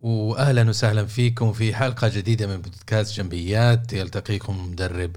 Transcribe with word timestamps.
واهلا 0.00 0.68
وسهلا 0.68 1.06
فيكم 1.06 1.52
في 1.52 1.74
حلقة 1.74 2.08
جديدة 2.08 2.46
من 2.46 2.56
بودكاست 2.62 3.16
جنبيات 3.16 3.92
يلتقيكم 3.92 4.70
مدرب 4.70 5.16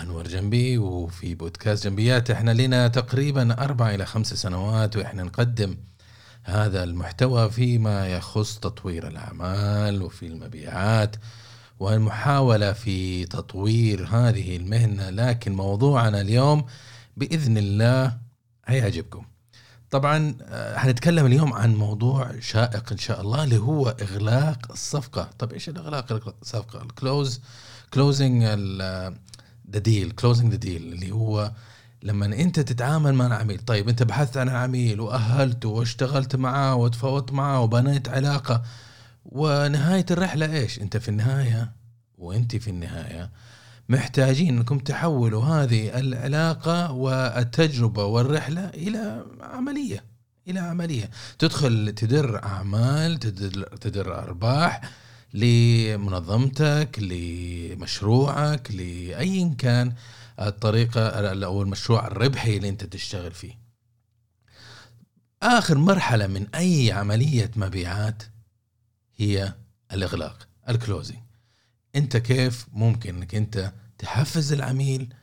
أنور 0.00 0.28
جنبي 0.28 0.78
وفي 0.78 1.34
بودكاست 1.34 1.86
جنبيات 1.86 2.30
إحنا 2.30 2.50
لنا 2.50 2.88
تقريبا 2.88 3.64
أربع 3.64 3.94
إلى 3.94 4.06
خمس 4.06 4.34
سنوات 4.34 4.96
وإحنا 4.96 5.22
نقدم 5.22 5.76
هذا 6.42 6.84
المحتوى 6.84 7.50
فيما 7.50 8.08
يخص 8.08 8.58
تطوير 8.58 9.08
الأعمال 9.08 10.02
وفي 10.02 10.26
المبيعات 10.26 11.16
والمحاولة 11.80 12.72
في 12.72 13.24
تطوير 13.24 14.06
هذه 14.06 14.56
المهنة 14.56 15.10
لكن 15.10 15.52
موضوعنا 15.52 16.20
اليوم 16.20 16.64
بإذن 17.16 17.58
الله 17.58 18.18
هيعجبكم. 18.66 19.24
طبعا 19.90 20.34
آه، 20.42 20.78
حنتكلم 20.78 21.26
اليوم 21.26 21.52
عن 21.52 21.74
موضوع 21.74 22.30
شائق 22.40 22.92
إن 22.92 22.98
شاء 22.98 23.20
الله 23.20 23.44
اللي 23.44 23.58
هو 23.58 23.88
إغلاق 23.88 24.58
الصفقة، 24.70 25.30
طب 25.38 25.52
إيش 25.52 25.68
الإغلاق؟ 25.68 26.34
الصفقة؟ 26.42 26.82
ال 26.82 26.92
close 26.92 27.40
closing 27.94 28.42
the 29.70 29.78
deal 29.78 30.10
closing 30.10 30.50
the 30.50 30.56
deal 30.56 30.92
اللي 30.92 31.10
هو 31.10 31.52
لما 32.02 32.26
أنت 32.26 32.60
تتعامل 32.60 33.14
مع 33.14 33.26
العميل. 33.26 33.58
طيب 33.58 33.88
أنت 33.88 34.02
بحثت 34.02 34.36
عن 34.36 34.48
العميل 34.48 35.00
واهلته 35.00 35.68
واشتغلت 35.68 36.36
معاه 36.36 36.74
وتفاوضت 36.74 37.32
معاه 37.32 37.60
وبنيت 37.60 38.08
علاقة 38.08 38.62
ونهاية 39.24 40.06
الرحلة 40.10 40.52
إيش؟ 40.52 40.80
أنت 40.80 40.96
في 40.96 41.08
النهاية 41.08 41.72
وأنت 42.18 42.56
في 42.56 42.70
النهاية 42.70 43.30
محتاجين 43.88 44.56
انكم 44.56 44.78
تحولوا 44.78 45.44
هذه 45.44 45.98
العلاقة 45.98 46.92
والتجربة 46.92 48.04
والرحلة 48.04 48.68
إلى 48.68 49.26
عملية 49.40 50.04
إلى 50.48 50.60
عملية. 50.60 51.10
تدخل 51.38 51.92
تدر 51.96 52.44
أعمال 52.44 53.18
تدر, 53.18 53.76
تدر 53.76 54.18
أرباح 54.18 54.80
لمنظمتك 55.34 56.98
لمشروعك 56.98 58.70
لاي 58.70 59.54
كان 59.58 59.92
الطريقة 60.40 61.08
أو 61.44 61.62
المشروع 61.62 62.06
الربحي 62.06 62.56
اللي 62.56 62.68
أنت 62.68 62.84
تشتغل 62.84 63.32
فيه. 63.32 63.58
آخر 65.42 65.78
مرحلة 65.78 66.26
من 66.26 66.46
أي 66.54 66.92
عملية 66.92 67.50
مبيعات 67.56 68.22
هي 69.16 69.54
الإغلاق 69.92 70.48
الكلوزنج 70.68 71.18
أنت 71.96 72.16
كيف 72.16 72.66
ممكن 72.72 73.16
إنك 73.16 73.34
أنت 73.34 73.72
تحفز 73.98 74.52
العميل 74.52 75.14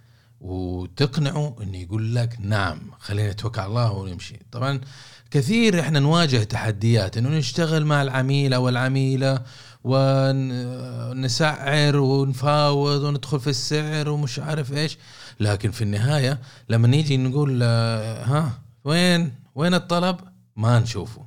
وتقنعه 0.41 1.55
إنه 1.61 1.77
يقول 1.77 2.15
لك 2.15 2.37
نعم 2.39 2.91
خلينا 2.99 3.31
نتوكل 3.31 3.61
على 3.61 3.69
الله 3.69 3.91
ونمشي. 3.91 4.39
طبعا 4.51 4.81
كثير 5.31 5.79
إحنا 5.79 5.99
نواجه 5.99 6.43
تحديات 6.43 7.17
إنه 7.17 7.29
نشتغل 7.29 7.85
مع 7.85 8.01
العميل 8.01 8.53
أو 8.53 8.69
العميلة 8.69 9.41
ونسعر 9.83 11.97
ونفاوض 11.97 13.03
وندخل 13.03 13.39
في 13.39 13.49
السعر 13.49 14.09
ومش 14.09 14.39
عارف 14.39 14.73
إيش. 14.73 14.97
لكن 15.39 15.71
في 15.71 15.81
النهاية 15.81 16.39
لما 16.69 16.87
نيجي 16.87 17.17
نقول 17.17 17.63
ها 17.63 18.51
وين؟ 18.83 19.33
وين 19.55 19.73
الطلب؟ 19.73 20.17
ما 20.55 20.79
نشوفه. 20.79 21.25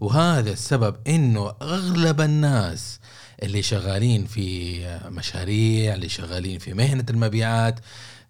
وهذا 0.00 0.50
السبب 0.50 0.96
إنه 1.06 1.54
أغلب 1.62 2.20
الناس 2.20 3.00
اللي 3.44 3.62
شغالين 3.62 4.26
في 4.26 4.80
مشاريع 5.08 5.94
اللي 5.94 6.08
شغالين 6.08 6.58
في 6.58 6.74
مهنة 6.74 7.04
المبيعات 7.10 7.80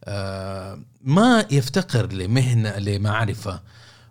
آه، 0.04 0.78
ما 1.02 1.46
يفتقر 1.50 2.12
لمهنة 2.12 2.78
لمعرفة 2.78 3.60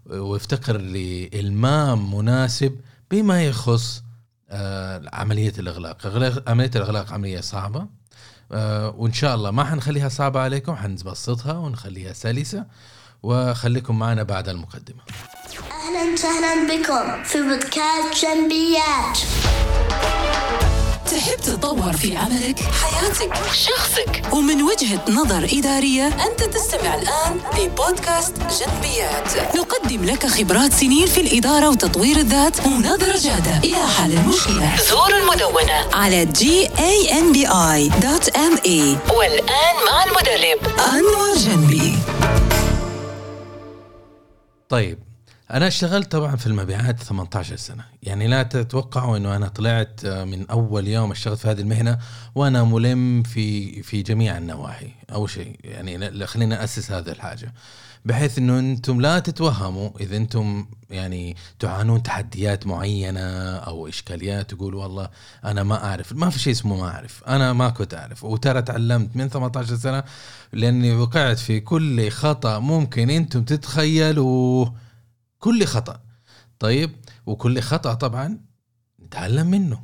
ويفتقر 0.06 0.78
لإلمام 0.78 2.16
مناسب 2.16 2.80
بما 3.12 3.44
يخص 3.44 4.04
آه، 4.50 5.02
عملية 5.14 5.54
الإغلاق. 5.60 5.98
عملية 6.48 6.72
الإغلاق 6.76 7.14
عملية 7.14 7.42
صعبة 7.42 7.88
آه، 8.52 8.90
وإن 8.98 9.14
شاء 9.14 9.36
الله 9.36 9.52
ما 9.52 9.64
حنخليها 9.64 10.10
صعبة 10.10 10.40
عليكم 10.40 10.76
حنبسطها 10.76 11.54
ونخليها 11.54 12.14
سلسة 12.14 12.66
وخليكم 13.24 14.00
معنا 14.00 14.24
بعد 14.24 14.50
المقدمة. 14.50 15.02
أهلا 15.72 16.14
وسهلا 16.14 16.68
بكم 16.68 17.24
في 17.24 17.42
بودكاست 17.42 18.26
جنبيات. 18.26 19.20
تحب 21.12 21.36
تتطور 21.38 21.94
في 21.94 22.18
عملك، 22.18 22.60
حياتك، 22.60 23.34
شخصك. 23.54 24.22
ومن 24.34 24.62
وجهة 24.62 25.02
نظر 25.10 25.48
إدارية 25.54 26.08
أنت 26.08 26.44
تستمع 26.44 26.96
الآن 26.96 27.40
لبودكاست 27.60 28.34
جنبيات. 28.38 29.56
نقدم 29.56 30.06
لك 30.06 30.26
خبرات 30.26 30.74
سنين 30.74 31.08
في 31.08 31.22
الإدارة 31.22 31.70
وتطوير 31.70 32.18
الذات 32.18 32.66
ونظرة 32.66 33.18
جادة. 33.18 33.58
إلى 33.64 33.88
حل 33.88 34.12
المشكلة. 34.12 34.76
زور 34.90 35.18
المدونة. 35.18 35.88
على 35.94 36.26
gambi.me 36.26 37.52
والآن 39.14 39.76
مع 39.86 40.04
المدرب 40.04 40.60
أنور 40.94 41.36
جنبي. 41.38 41.96
طيب 44.70 45.13
أنا 45.52 45.68
اشتغلت 45.68 46.12
طبعا 46.12 46.36
في 46.36 46.48
المبيعات 46.48 47.00
18 47.00 47.56
سنة. 47.56 47.84
يعني 48.04 48.28
لا 48.28 48.44
تتوقعوا 48.44 49.18
إنه 49.18 49.36
أنا 49.36 49.48
طلعت 49.48 50.06
من 50.06 50.50
أول 50.50 50.88
يوم 50.88 51.12
اشتغلت 51.12 51.40
في 51.40 51.48
هذه 51.48 51.62
المهنة 51.62 51.98
وأنا 52.36 52.64
ملم 52.64 53.24
في 53.24 53.84
في 53.84 54.02
جميع 54.02 54.38
النواحي. 54.38 54.92
أول 55.14 55.30
شيء 55.30 55.60
يعني 55.64 56.28
خلينا 56.28 56.64
أسس 56.64 56.92
هذه 56.92 57.10
الحاجة. 57.10 57.54
بحيث 58.06 58.38
إنه 58.38 58.60
أنتم 58.60 59.02
لا 59.02 59.20
تتوهموا 59.20 59.90
إذا 60.00 60.18
أنتم 60.18 60.66
يعني 60.90 61.36
تعانون 61.60 62.04
تحديات 62.04 62.68
معينة 62.68 63.22
أو 63.56 63.88
إشكاليات 63.88 64.54
تقولوا 64.54 64.84
والله 64.84 65.10
أنا 65.46 65.64
ما 65.64 65.84
أعرف. 65.86 66.14
ما 66.14 66.30
في 66.30 66.40
شيء 66.40 66.54
اسمه 66.54 66.78
ما 66.78 66.88
أعرف. 66.88 67.24
أنا 67.28 67.54
ما 67.54 67.70
كنت 67.70 67.94
أعرف. 67.94 68.24
وترى 68.24 68.62
تعلمت 68.62 69.16
من 69.16 69.30
18 69.30 69.76
سنة 69.76 70.04
لأني 70.54 70.96
وقعت 70.96 71.40
في 71.40 71.60
كل 71.60 72.10
خطأ 72.10 72.60
ممكن 72.60 73.10
أنتم 73.10 73.44
تتخيلوا 73.44 74.66
كل 75.44 75.66
خطأ. 75.66 76.02
طيب 76.60 76.92
وكل 77.26 77.60
خطأ 77.62 77.94
طبعا 77.94 78.40
نتعلم 79.04 79.48
منه 79.48 79.84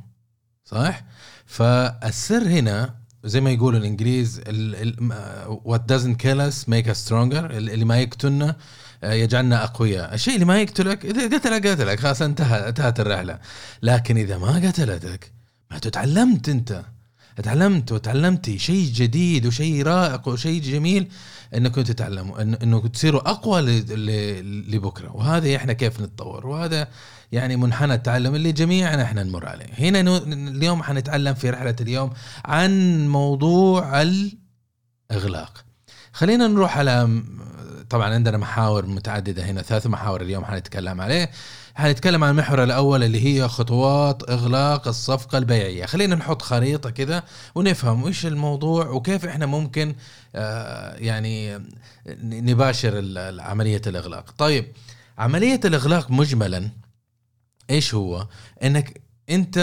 صح؟ 0.66 1.03
فالسر 1.46 2.44
هنا 2.47 2.96
زي 3.24 3.42
ما 3.42 3.52
يقولوا 3.52 3.80
الإنجليز 3.80 4.42
وات 5.48 5.94
doesn't 5.94 6.16
kill 6.24 6.40
us 6.50 6.68
make 6.68 6.88
us 6.88 7.08
stronger 7.08 7.44
اللي 7.52 7.86
ما 7.86 8.00
يقتلنا 8.00 8.56
آه، 9.03 9.14
يجعلنا 9.14 9.64
أقوياء، 9.64 10.14
الشيء 10.14 10.34
اللي 10.34 10.46
ما 10.46 10.62
يقتلك 10.62 11.06
إذا 11.06 11.38
قتلك 11.38 11.68
قتلك 11.68 12.00
خلاص 12.00 12.22
انتهى 12.22 12.69
انتهت 12.69 13.00
الرحلة، 13.00 13.40
لكن 13.84 14.18
إذا 14.18 14.38
ما 14.38 14.56
قتلتك 14.68 15.34
ما 15.72 15.78
تعلمت 15.78 16.50
أنت. 16.50 16.86
تعلمت 17.44 17.92
وتعلمتي 17.92 18.60
شيء 18.60 18.92
جديد 18.94 19.46
وشيء 19.46 19.84
رائق 19.84 20.28
وشيء 20.28 20.62
جميل 20.62 21.08
انكم 21.56 21.82
تتعلموا 21.82 22.42
إنه 22.42 22.88
تصيروا 22.88 23.30
أقوى 23.30 23.62
لبكرة. 24.42 25.16
وهذا 25.16 25.56
إحنا 25.56 25.74
كيف 25.74 26.02
نتطور؟ 26.02 26.48
وهذا 26.48 26.88
يعني 27.32 27.56
منحنى 27.56 27.94
التعلم 27.94 28.36
اللي 28.36 28.52
جميعنا 28.52 29.04
إحنا 29.04 29.24
نمر 29.24 29.46
عليه. 29.46 29.66
هنا 29.80 30.18
اليوم 30.28 30.84
حنتعلم 30.84 31.34
في 31.34 31.50
رحلة 31.50 31.76
اليوم 31.82 32.10
عن 32.46 33.08
موضوع 33.08 34.02
الإغلاق. 34.02 35.66
خلينا 36.14 36.48
نروح 36.48 36.78
على 36.78 37.22
طبعا 37.90 38.14
عندنا 38.14 38.38
محاور 38.38 38.86
متعددة 38.86 39.46
هنا 39.46 39.62
ثلاث 39.62 39.88
محاور 39.88 40.22
اليوم 40.22 40.46
حنتكلم 40.46 41.02
عليه. 41.02 41.32
حنتكلم 41.80 42.24
عن 42.24 42.30
المحور 42.32 42.64
الأول 42.64 43.04
اللي 43.04 43.26
هي 43.26 43.48
خطوات 43.48 44.30
إغلاق 44.30 44.88
الصفقة 44.88 45.38
البيعية. 45.38 45.86
خلينا 45.86 46.16
نحط 46.16 46.42
خريطة 46.42 46.90
كذا 46.90 47.24
ونفهم 47.56 48.06
إيش 48.06 48.26
الموضوع 48.26 48.90
وكيف 48.90 49.26
إحنا 49.26 49.46
ممكن 49.46 49.96
آه 50.36 50.96
يعني 50.96 51.60
نباشر 52.24 53.04
عملية 53.40 53.82
الإغلاق. 53.88 54.34
طيب 54.38 54.66
عملية 55.18 55.60
الإغلاق 55.66 56.12
مجملا 56.12 56.70
إيش 57.70 57.94
هو؟ 57.94 58.28
إنك 58.64 59.02
أنت 59.30 59.58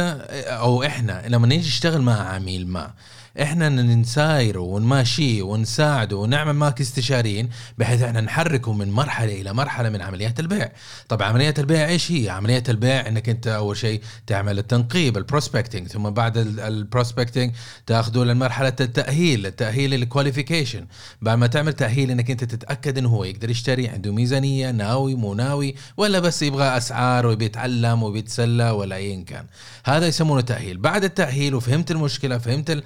أو 0.47 0.83
إحنا 0.83 1.29
لما 1.29 1.47
نيجي 1.47 1.69
نشتغل 1.69 2.03
مع 2.03 2.29
عميل 2.29 2.69
ما 2.69 2.95
إحنا 3.43 3.69
نسايره 3.69 4.61
ونماشيه 4.61 5.43
ونساعده 5.43 6.17
ونعمل 6.17 6.53
معك 6.53 6.81
استشاريين 6.81 7.49
بحيث 7.79 8.03
إحنا 8.03 8.21
نحركه 8.21 8.73
من 8.73 8.91
مرحلة 8.91 9.41
إلى 9.41 9.53
مرحلة 9.53 9.89
من 9.89 10.03
عمليات 10.03 10.41
البيع. 10.41 10.73
طب 11.09 11.23
عمليات 11.23 11.59
البيع 11.59 11.89
إيش 11.89 12.13
هي؟ 12.13 12.29
عمليات 12.31 12.71
البيع 12.71 13.09
إنك 13.09 13.29
أنت 13.29 13.47
أول 13.47 13.77
شيء 13.77 14.01
تعمل 14.27 14.59
التنقيب 14.59 15.17
ال 15.17 15.23
prospecting 15.23 15.87
ثم 15.89 16.11
بعد 16.11 16.37
ال 16.59 16.67
prospecting 16.67 17.53
تأخذه 17.87 18.19
لمرحله 18.25 18.73
التأهيل 18.81 19.47
التأهيل 19.47 19.95
الكواليفيكيشن 19.95 20.87
بعد 21.23 21.39
ما 21.39 21.47
تعمل 21.47 21.73
تأهيل 21.73 22.11
إنك 22.11 22.31
أنت 22.31 22.45
تتأكد 22.45 22.99
إنه 22.99 23.09
هو 23.09 23.25
يقدر 23.25 23.51
يشتري 23.51 23.89
عنده 23.89 24.13
ميزانية 24.13 24.71
ناوي 24.71 25.15
مو 25.15 25.35
ناوي 25.35 25.75
ولا 25.97 26.19
بس 26.21 26.43
يبغى 26.43 26.77
أسعار 26.77 27.27
وبيتعلم 27.27 28.03
وبيتسلى 28.03 28.71
ولا 28.71 28.97
ايا 28.97 29.25
كان. 29.25 29.47
هذا 29.85 30.07
يسمونه 30.07 30.41
تأهيل. 30.41 30.79
بعد 30.79 31.05
التأهيل 31.05 31.55
وفهمت 31.55 31.91
المشكلة 31.91 32.39
فهمت 32.39 32.71
ال- 32.71 32.83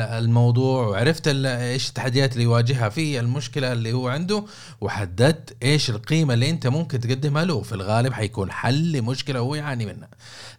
الموضوع 0.00 0.86
وعرفت 0.86 1.28
إيش 1.28 1.88
التحديات 1.88 2.32
اللي 2.32 2.44
يواجهها 2.44 2.88
في 2.88 3.20
المشكلة 3.20 3.72
اللي 3.72 3.92
هو 3.92 4.08
عنده 4.08 4.44
وحددت 4.80 5.56
إيش 5.62 5.90
القيمة 5.90 6.34
اللي 6.34 6.50
أنت 6.50 6.66
ممكن 6.66 7.00
تقدمها 7.00 7.44
له. 7.44 7.62
في 7.62 7.72
الغالب 7.72 8.12
حيكون 8.12 8.50
حل 8.50 8.92
لمشكلة 8.92 9.38
هو 9.38 9.54
يعاني 9.54 9.86
منها. 9.86 10.08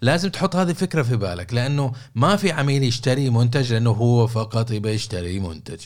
لازم 0.02 0.30
تحط 0.30 0.56
هذه 0.56 0.70
الفكرة 0.70 1.04
في 1.04 1.16
بالك 1.16 1.54
لأنه 1.54 1.92
ما 2.16 2.36
في 2.36 2.52
عميل 2.52 2.84
يشتري 2.84 3.30
منتج 3.30 3.74
لأنه 3.74 3.92
هو 3.92 4.28
فقط 4.28 4.72
يبغى 4.72 4.94
يشتري 4.94 5.40
منتج. 5.40 5.80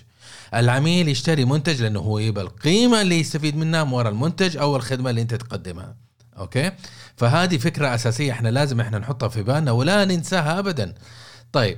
العميل 0.54 1.08
يشتري 1.08 1.46
منتج 1.46 1.82
لأنه 1.82 2.00
هو 2.00 2.20
يبغى 2.20 2.44
القيمة 2.44 3.02
اللي 3.02 3.20
يستفيد 3.20 3.56
منها 3.56 3.84
من 3.84 3.94
وراء 3.94 4.12
المنتج 4.12 4.58
أو 4.58 4.76
الخدمة 4.76 5.10
اللي 5.10 5.22
أنت 5.22 5.34
تقدمها. 5.34 5.96
أوكي؟ 6.38 6.72
فهذه 7.18 7.58
فكرة 7.58 7.96
أساسية 7.96 8.32
إحنا 8.32 8.50
لازم 8.50 8.82
إحنا 8.82 9.00
نحطها 9.00 9.30
في 9.30 9.44
بالنا 9.44 9.72
ولا 9.72 10.06
ننساها 10.06 10.60
ابدا. 10.60 10.94
طيب 11.54 11.78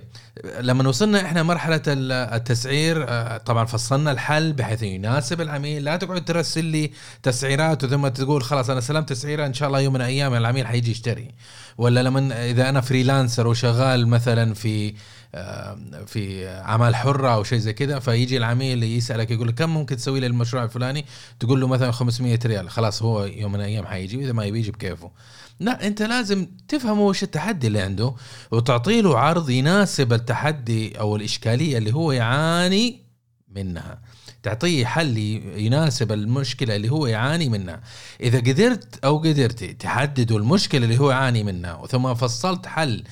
لما 0.60 0.88
وصلنا 0.90 1.22
إحنا 1.26 1.44
مرحلة 1.44 1.82
ال- 1.88 2.12
التسعير 2.12 3.06
آه، 3.10 3.38
طبعا 3.38 3.66
فصلنا 3.66 4.12
الحل 4.12 4.54
بحيث 4.54 4.84
يناسب 4.84 5.42
العميل. 5.42 5.84
لا 5.84 5.98
تقعد 5.98 6.26
ترسل 6.26 6.66
لي 6.66 6.92
تسعيرات 7.24 7.86
ثم 7.86 8.08
تقول 8.08 8.44
خلاص 8.44 8.70
أنا 8.70 8.80
استلمت 8.80 9.10
تسعيرة 9.10 9.46
إن 9.46 9.54
شاء 9.54 9.68
الله 9.68 9.80
يوم 9.80 9.94
من 9.94 10.02
الأيام 10.02 10.34
العميل 10.34 10.68
حيجي 10.68 10.92
يشتري. 10.92 11.32
ولا 11.78 12.04
لما 12.04 12.46
إذا 12.50 12.70
أنا 12.70 12.82
فريلانسر 12.82 13.48
وشغال 13.48 14.08
مثلا 14.08 14.54
في 14.54 14.94
آه، 15.36 15.78
في 16.08 16.48
أعمال 16.48 16.96
حرة 16.96 17.30
أو 17.34 17.44
شيء 17.44 17.58
زي 17.60 17.74
كذا 17.74 18.00
فيجي 18.00 18.38
العميل 18.38 18.84
يسألك 18.84 19.32
يقول 19.32 19.52
كم 19.52 19.70
ممكن 19.70 19.98
تسوي 19.98 20.20
لي 20.20 20.28
المشروع 20.28 20.64
الفلاني؟ 20.64 21.06
تقول 21.40 21.62
له 21.62 21.68
مثلا 21.68 21.92
500 21.92 22.40
ريال. 22.46 22.70
خلاص 22.70 23.04
هو 23.04 23.26
يوم 23.26 23.52
من 23.52 23.60
الأيام 23.60 23.86
حيجي 23.86 24.18
وإذا 24.18 24.34
ما 24.34 24.46
يبي 24.46 24.60
يجي 24.60 24.72
بكيفه. 24.72 25.12
لا 25.60 25.88
انت 25.88 26.02
لازم 26.02 26.48
تفهم 26.68 27.00
وش 27.00 27.24
التحدي 27.24 27.68
اللي 27.68 27.82
عنده 27.82 28.16
وتعطي 28.52 29.02
له 29.02 29.20
عرض 29.20 29.50
يناسب 29.50 30.14
التحدي 30.14 31.00
أو 31.00 31.16
الإشكالية 31.16 31.78
اللي 31.78 31.94
هو 31.94 32.12
يعاني 32.12 33.02
منها. 33.50 34.02
تعطيه 34.44 34.86
حل 34.86 35.18
يناسب 35.58 36.12
المشكلة 36.12 36.76
اللي 36.76 36.90
هو 36.90 37.08
يعاني 37.08 37.50
منها. 37.50 37.82
إذا 38.22 38.40
قدرت 38.40 39.06
أو 39.06 39.18
قدرتي 39.18 39.74
تحددوا 39.74 40.40
المشكلة 40.40 40.84
اللي 40.86 41.00
هو 41.00 41.12
يعاني 41.12 41.44
منها 41.44 41.88
ثم 41.88 42.14
فصلت 42.14 42.66
حل 42.66 43.04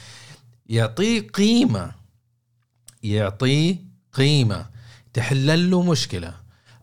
يعطيه 0.69 1.27
قيمة 1.27 1.91
يعطيه 3.03 3.77
قيمة 4.13 4.65
تحل 5.13 5.71
له 5.71 5.81
مشكلة 5.83 6.33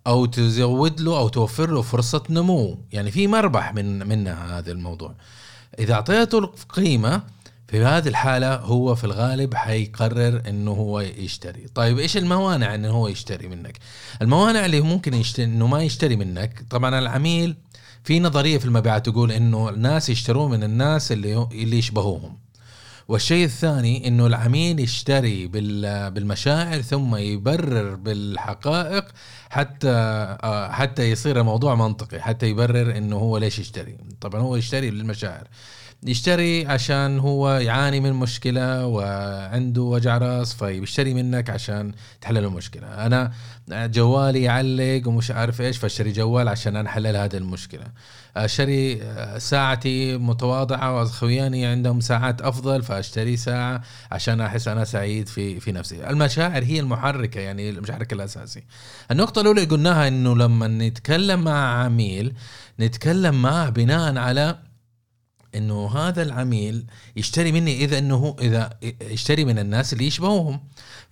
أو 0.06 0.26
تزود 0.26 1.00
له 1.00 1.18
أو 1.18 1.28
توفر 1.28 1.70
له 1.70 1.82
فرصة 1.82 2.22
نمو. 2.30 2.78
يعني 2.92 3.10
في 3.10 3.26
مربح 3.26 3.74
من 3.74 4.08
منها 4.08 4.58
هذا 4.58 4.72
الموضوع. 4.72 5.14
إذا 5.78 5.94
أعطيته 5.94 6.52
قيمه 6.68 7.22
في 7.68 7.84
هذه 7.84 8.08
الحالة 8.08 8.54
هو 8.54 8.94
في 8.94 9.04
الغالب 9.04 9.54
حيقرر 9.54 10.42
إنه 10.48 10.70
هو 10.70 11.00
يشتري. 11.00 11.66
طيب 11.74 11.98
إيش 11.98 12.16
الموانع 12.16 12.74
إنه 12.74 12.90
هو 12.90 13.08
يشتري 13.08 13.48
منك؟ 13.48 13.78
الموانع 14.22 14.66
اللي 14.66 14.80
ممكن 14.80 15.14
يشتري 15.14 15.44
إنه 15.44 15.66
ما 15.66 15.82
يشتري 15.82 16.16
منك 16.16 16.64
طبعا 16.70 16.98
العميل 16.98 17.56
في 18.04 18.20
نظرية 18.20 18.58
في 18.58 18.64
المبيعات 18.64 19.06
تقول 19.06 19.32
إنه 19.32 19.68
الناس 19.68 20.08
يشترون 20.08 20.50
من 20.50 20.62
الناس 20.62 21.12
اللي 21.12 21.48
اللي 21.52 21.78
يشبهوهم. 21.78 22.38
والشيء 23.10 23.44
الثاني 23.44 24.08
إنه 24.08 24.26
العميل 24.26 24.80
يشتري 24.80 25.46
بال- 25.46 26.10
بالمشاعر 26.10 26.80
ثم 26.82 27.16
يبرر 27.16 27.94
بالحقائق 27.94 29.04
حتى 29.50 29.88
آه، 30.42 30.70
حتى 30.72 31.10
يصير 31.10 31.40
الموضوع 31.40 31.74
منطقي 31.74 32.20
حتى 32.20 32.46
يبرر 32.46 32.96
إنه 32.96 33.16
هو 33.16 33.38
ليش 33.38 33.58
يشتري. 33.58 33.96
طبعا 34.20 34.40
هو 34.40 34.56
يشتري 34.56 34.90
للمشاعر. 34.90 35.48
يشتري 36.06 36.66
عشان 36.66 37.18
هو 37.18 37.50
يعاني 37.50 38.00
من 38.00 38.12
مشكلة 38.12 38.86
وعنده 38.86 39.82
وجع 39.82 40.18
راس 40.18 40.54
فيشتري 40.54 41.14
منك 41.14 41.50
عشان 41.50 41.92
تحل 42.20 42.34
له 42.34 42.48
المشكلة 42.48 42.86
أنا 43.06 43.32
جوالي 43.70 44.42
يعلق 44.42 45.02
ومش 45.08 45.30
عارف 45.30 45.60
إيش 45.60 45.76
فاشتري 45.78 46.12
جوال 46.12 46.48
عشان 46.48 46.76
أنا 46.76 46.88
أحلل 46.88 47.16
هذه 47.16 47.36
المشكلة. 47.36 47.84
أشتري 48.36 49.00
ساعتي 49.38 50.16
متواضعة 50.16 50.96
وأخوياني 50.96 51.66
عندهم 51.66 52.00
ساعات 52.00 52.42
أفضل 52.42 52.82
فأشتري 52.82 53.36
ساعة 53.36 53.82
عشان 54.12 54.40
أحس 54.40 54.68
أنا 54.68 54.84
سعيد 54.84 55.28
في 55.28 55.60
في 55.60 55.72
نفسي. 55.72 56.10
المشاعر 56.10 56.62
هي 56.64 56.80
المحركة 56.80 57.40
يعني 57.40 57.70
المحرك 57.70 58.12
الأساسي. 58.12 58.64
النقطة 59.10 59.40
الأولى 59.40 59.64
قلناها 59.64 60.08
إنه 60.08 60.36
لما 60.36 60.68
نتكلم 60.68 61.44
مع 61.44 61.84
عميل 61.84 62.34
نتكلم 62.80 63.42
معه 63.42 63.70
بناء 63.70 64.18
على 64.18 64.69
إنه 65.54 65.88
هذا 65.96 66.22
العميل 66.22 66.84
يشتري 67.16 67.52
مني 67.52 67.84
إذا 67.84 67.98
إنه 67.98 68.14
هو 68.14 68.36
إذا 68.40 68.70
يشتري 69.02 69.44
من 69.44 69.58
الناس 69.58 69.92
اللي 69.92 70.06
يشبههم 70.06 70.60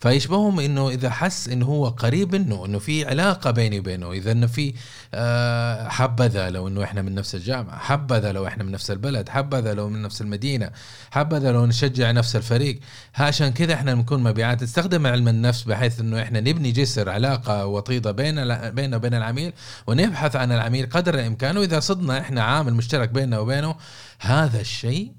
فيشبههم 0.01 0.61
إنه 0.61 0.89
إذا 0.89 1.11
حس 1.11 1.49
إنه 1.49 1.67
هو 1.67 1.89
قريب 1.89 2.35
منه 2.35 2.65
إنه 2.65 2.79
في 2.79 3.07
علاقة 3.07 3.51
بيني 3.51 3.79
وبينه 3.79 4.13
إذا 4.13 4.33
إنه 4.33 4.47
في 4.47 4.75
آه، 5.15 5.89
حبذا 5.89 6.51
لو 6.51 6.69
إنه 6.69 6.85
إحنا 6.85 7.03
من 7.03 7.15
نفس 7.15 7.35
الجامعة 7.35 7.79
حبذا 7.79 8.33
لو 8.33 8.47
إحنا 8.47 8.65
من 8.65 8.73
نفس 8.73 8.91
البلد 8.91 9.29
حبذا 9.29 9.75
لو 9.75 9.89
من 9.89 10.03
نفس 10.03 10.21
المدينة 10.21 10.71
حبذا 11.11 11.53
لو 11.53 11.67
نشجع 11.67 12.11
نفس 12.11 12.37
الفريق. 12.37 12.81
عشان 13.15 13.53
كذا 13.53 13.75
إحنا 13.75 13.95
نكون 13.95 14.23
مبيعات. 14.23 14.63
نستخدم 14.63 15.07
علم 15.07 15.29
النفس 15.29 15.63
بحيث 15.63 16.01
إنه 16.01 16.23
إحنا 16.23 16.41
نبني 16.41 16.73
جسر 16.73 17.11
علاقة 17.11 17.67
وطيدة 17.67 18.13
بين 18.13 18.35
بيننا 18.71 18.97
وبين 18.97 19.15
العميل 19.15 19.53
ونبحث 19.87 20.37
عن 20.37 20.53
العميل 20.53 20.87
قدر 20.87 21.15
الإمكان. 21.15 21.59
وإذا 21.59 21.81
صدنا 21.81 22.21
إحنا 22.21 22.43
عامل 22.43 22.75
مشترك 22.75 23.09
بيننا 23.09 23.39
وبينه 23.39 23.75
هذا 24.21 24.61
الشيء 24.61 25.13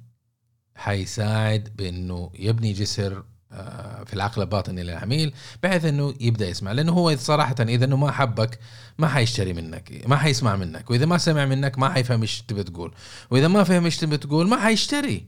حيساعد 0.76 1.70
بأنه 1.78 2.32
يبني 2.40 2.74
جسر 2.74 3.24
آه، 3.52 4.04
في 4.04 4.14
العقل 4.14 4.42
الباطني 4.42 4.84
للعميل 4.84 5.34
بحيث 5.64 5.86
أنه 5.86 6.14
يبدأ 6.20 6.48
يسمع. 6.48 6.72
لأنه 6.72 6.92
هو 6.92 7.16
صراحة 7.16 7.56
إذا 7.60 7.86
أنه 7.86 7.98
ما 7.98 8.12
حبك 8.12 8.60
ما 8.98 9.08
حيشتري 9.08 9.54
منك 9.54 10.04
ما 10.08 10.16
حيسمع 10.16 10.56
منك. 10.56 10.90
وإذا 10.90 11.06
ما 11.06 11.18
سمع 11.18 11.46
منك 11.46 11.80
ما 11.80 11.90
حيفهم 11.90 12.22
إيش 12.22 12.42
تبي 12.42 12.64
تقول. 12.64 12.94
وإذا 13.32 13.48
ما 13.48 13.64
فهم 13.64 13.86
إيش 13.86 13.98
تبي 13.98 14.18
تقول 14.18 14.48
ما 14.50 14.58
حيشتري. 14.62 15.28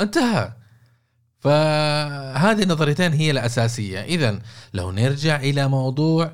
انتهى. 0.00 0.52
فهذه 1.38 2.62
النظريتين 2.62 3.12
هي 3.12 3.30
الأساسية. 3.30 4.00
اذا 4.00 4.38
لو 4.74 4.90
نرجع 4.90 5.36
إلى 5.36 5.68
موضوع 5.68 6.32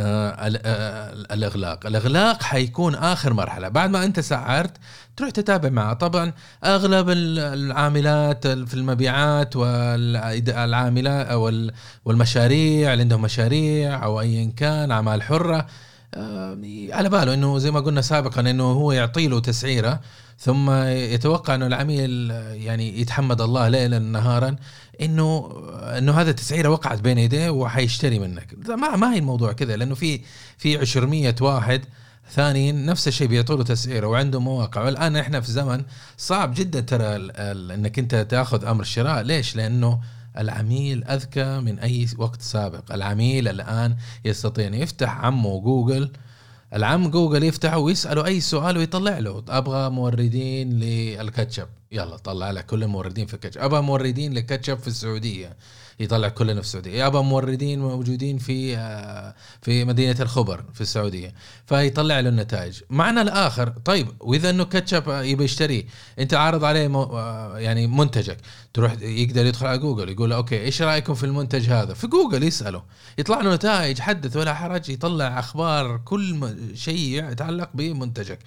آه 0.00 0.30
آه 0.64 1.12
الإغلاق. 1.34 1.86
الإغلاق 1.86 2.42
حيكون 2.42 2.94
آخر 2.94 3.32
مرحلة. 3.32 3.68
بعد 3.68 3.90
ما 3.90 4.04
أنت 4.04 4.20
سعرت 4.20 4.72
تروح 5.16 5.30
تتابع 5.30 5.68
معه. 5.68 5.92
طبعا 5.92 6.32
أغلب 6.64 7.10
ال- 7.10 7.38
العاملات 7.38 8.46
في 8.46 8.74
المبيعات 8.74 9.56
والعاملات 9.56 11.28
والمشاريع 12.04 12.92
اللي 12.92 13.02
عندهم 13.02 13.22
مشاريع 13.22 14.04
أو 14.04 14.20
ايا 14.20 14.52
كان 14.56 14.90
أعمال 14.90 15.22
حرة 15.22 15.66
آه، 16.14 16.58
على 16.92 17.08
باله 17.08 17.34
إنه 17.34 17.58
زي 17.58 17.70
ما 17.70 17.80
قلنا 17.80 18.00
سابقا 18.00 18.40
إنه 18.40 18.64
هو 18.64 18.92
يعطي 18.92 19.28
له 19.28 19.40
تسعيرة 19.40 20.00
ثم 20.38 20.70
يتوقع 20.86 21.54
إنه 21.54 21.66
العميل 21.66 22.30
يعني 22.52 23.00
يتحمد 23.00 23.40
الله 23.40 23.68
ليلا 23.68 23.98
نهارا. 23.98 24.56
إنه 25.02 25.52
إنه 25.98 26.12
هذا 26.12 26.30
التسعيرة 26.30 26.68
وقعت 26.68 27.00
بين 27.00 27.18
يديه 27.18 27.50
وحيشتري 27.50 28.18
منك. 28.18 28.68
ما 28.68 28.96
ما 28.96 29.14
هي 29.14 29.18
الموضوع 29.18 29.52
كذا 29.52 29.76
لأنه 29.76 29.94
في 29.94 30.20
في 30.58 31.06
200 31.06 31.44
واحد 31.44 31.84
ثانيين 32.30 32.86
نفس 32.86 33.08
الشيء 33.08 33.26
بيعطوا 33.26 33.56
له 33.56 33.64
تسعيرة 33.64 34.06
وعنده 34.06 34.40
مواقع. 34.40 34.84
والآن 34.84 35.16
إحنا 35.16 35.40
في 35.40 35.52
زمن 35.52 35.82
صعب 36.16 36.54
جدا 36.54 36.80
ترى 36.80 37.16
إنك 37.74 37.98
أنت 37.98 38.14
تأخذ 38.14 38.64
أمر 38.64 38.82
الشراء. 38.82 39.22
ليش؟ 39.22 39.56
لأنه 39.56 40.00
العميل 40.38 41.04
أذكى 41.04 41.60
من 41.60 41.78
أي 41.78 42.06
وقت 42.18 42.42
سابق، 42.42 42.92
العميل 42.92 43.48
الآن 43.48 43.96
يستطيع 44.24 44.66
أن 44.66 44.74
يفتح 44.74 45.24
عمه 45.24 45.60
جوجل 45.60 46.10
العم 46.74 47.10
جوجل 47.10 47.44
يفتحه 47.44 47.78
ويسأله 47.78 48.26
أي 48.26 48.40
سؤال 48.40 48.78
ويطلع 48.78 49.18
له. 49.18 49.44
أبغى 49.48 49.90
موردين 49.90 50.78
للكاتشب. 50.78 51.66
يلا 51.92 52.16
طلع 52.16 52.50
لك 52.50 52.66
كل 52.66 52.82
الموردين 52.82 53.26
في 53.26 53.34
الكاتشب. 53.34 53.60
أبغى 53.60 53.82
موردين 53.82 54.32
للكاتشب 54.32 54.78
في 54.78 54.88
السعودية. 54.88 55.56
يطلع 56.00 56.28
كلنا 56.28 56.54
في 56.54 56.66
السعودية. 56.66 57.06
أبغى 57.06 57.22
موردين 57.22 57.80
موجودين 57.80 58.38
في 58.38 58.76
آه، 58.76 59.34
في 59.62 59.84
مدينة 59.84 60.16
الخبر 60.20 60.64
في 60.74 60.80
السعودية. 60.80 61.34
فيطلع 61.66 62.20
له 62.20 62.28
النتائج. 62.28 62.80
معنا 62.90 63.22
الآخر 63.22 63.68
طيب 63.68 64.08
وإذا 64.20 64.50
إنه 64.50 64.64
كاتشب 64.64 65.08
يبي 65.08 65.44
يشتريه 65.44 65.84
أنت 66.18 66.34
عارض 66.34 66.64
عليه 66.64 66.86
آه، 66.86 67.58
يعني 67.58 67.86
منتجك. 67.86 68.36
تروح 68.74 68.92
يقدر 69.00 69.46
يدخل 69.46 69.66
على 69.66 69.78
جوجل 69.78 70.08
يقول 70.08 70.32
okay 70.32 70.60
إيش 70.60 70.82
رأيكم 70.82 71.14
في 71.14 71.26
المنتج 71.26 71.70
هذا؟ 71.70 71.94
في 71.94 72.06
جوجل 72.06 72.42
يسأله. 72.42 72.82
يطلع 73.18 73.40
له 73.40 73.54
نتائج 73.54 74.00
حدث 74.00 74.36
ولا 74.36 74.54
حرج 74.54 74.88
يطلع 74.88 75.38
أخبار 75.38 75.96
كل 75.96 76.56
شيء 76.74 77.30
يتعلق 77.30 77.68
بمنتجك. 77.74 78.38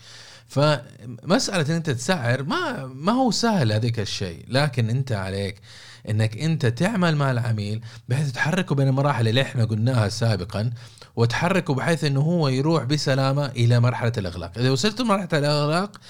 فمسألة 0.47 1.69
إن 1.69 1.75
أنت 1.75 1.89
تسعر 1.89 2.43
ما 2.43 2.85
ما 2.85 3.11
هو 3.11 3.31
سهل 3.31 3.71
هذيك 3.71 3.99
الشيء. 3.99 4.45
لكن 4.47 4.89
أنت 4.89 5.11
عليك 5.11 5.61
إنك 6.09 6.37
أنت 6.37 6.65
تعمل 6.65 7.15
مع 7.15 7.31
العميل 7.31 7.81
بحيث 8.09 8.31
تحركه 8.31 8.75
بين 8.75 8.87
المراحل 8.87 9.27
اللي 9.27 9.41
إحنا 9.41 9.65
قلناها 9.65 10.09
سابقا 10.09 10.73
وتحركه 11.15 11.73
بحيث 11.73 12.03
إنه 12.03 12.21
هو 12.21 12.47
يروح 12.47 12.83
بسلامة 12.83 13.45
إلى 13.45 13.79
مرحلة 13.79 14.11
الاغلاق 14.17 14.57
إذا 14.57 14.71
وصلت 14.71 15.01
لمرحلة 15.01 15.39
الاغلاق 15.39 16.01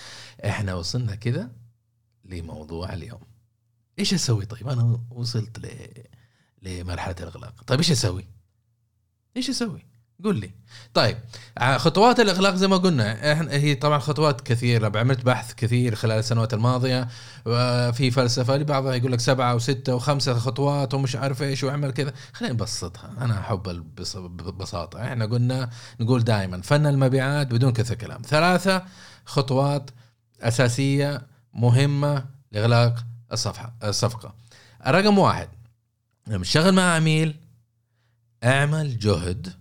إحنا 0.45 0.73
وصلنا 0.73 1.15
كذا 1.15 1.51
لموضوع 2.25 2.93
اليوم. 2.93 3.21
إيش 3.99 4.13
أسوي 4.13 4.45
طيب؟ 4.45 4.69
أنا 4.69 4.99
وصلت 5.09 5.59
ل 5.59 5.67
لمرحلة 6.61 7.15
الاغلاق 7.19 7.63
طيب 7.67 7.79
إيش 7.79 7.91
أسوي؟ 7.91 8.25
إيش 9.37 9.49
أسوي؟ 9.49 9.85
قول 10.23 10.39
لي. 10.39 10.51
طيب 10.93 11.17
ع- 11.57 11.77
خطوات 11.77 12.19
الاغلاق 12.19 12.55
زي 12.55 12.67
ما 12.67 12.77
قلنا 12.77 13.31
إحنا 13.33 13.51
هي 13.51 13.75
طبعا 13.75 13.99
خطوات 13.99 14.41
كثيرة. 14.41 14.99
عملت 14.99 15.25
بحث 15.25 15.53
كثير 15.53 15.95
خلال 15.95 16.19
السنوات 16.19 16.53
الماضية 16.53 17.07
وفي 17.45 18.11
فلسفة 18.11 18.57
لبعضها 18.57 18.95
يقول 18.95 19.11
لك 19.11 19.19
سبعة 19.19 19.55
وستة 19.55 19.95
وخمسة 19.95 20.33
خطوات 20.33 20.93
ومش 20.93 21.15
عارف 21.15 21.41
إيش 21.41 21.63
واعمل 21.63 21.91
كذا. 21.91 22.13
خلينا 22.33 22.53
نبسطها. 22.53 23.13
أنا 23.21 23.39
أحب 23.39 23.69
البس- 23.69 24.15
البساطه 24.15 25.03
إحنا 25.03 25.25
قلنا 25.25 25.69
نقول 25.99 26.23
دائما 26.23 26.61
فن 26.61 26.87
المبيعات 26.87 27.47
بدون 27.47 27.73
كثر 27.73 27.95
كلام. 27.95 28.21
ثلاثة 28.21 28.83
خطوات 29.25 29.89
أساسية 30.41 31.21
مهمة 31.53 32.25
لإغلاق 32.51 33.05
الصفحه 33.31 33.73
الصفقة. 33.83 34.33
رقم 34.87 35.17
واحد 35.19 35.49
لما 36.27 36.43
تشتغل 36.43 36.71
مع 36.73 36.95
عميل 36.95 37.35
اعمل 38.43 38.99
جهد 38.99 39.53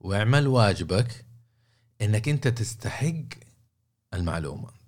واعمل 0.00 0.46
واجبك 0.46 1.24
إنك 2.02 2.28
أنت 2.28 2.48
تستحق 2.48 3.24
المعلومة. 4.14 4.78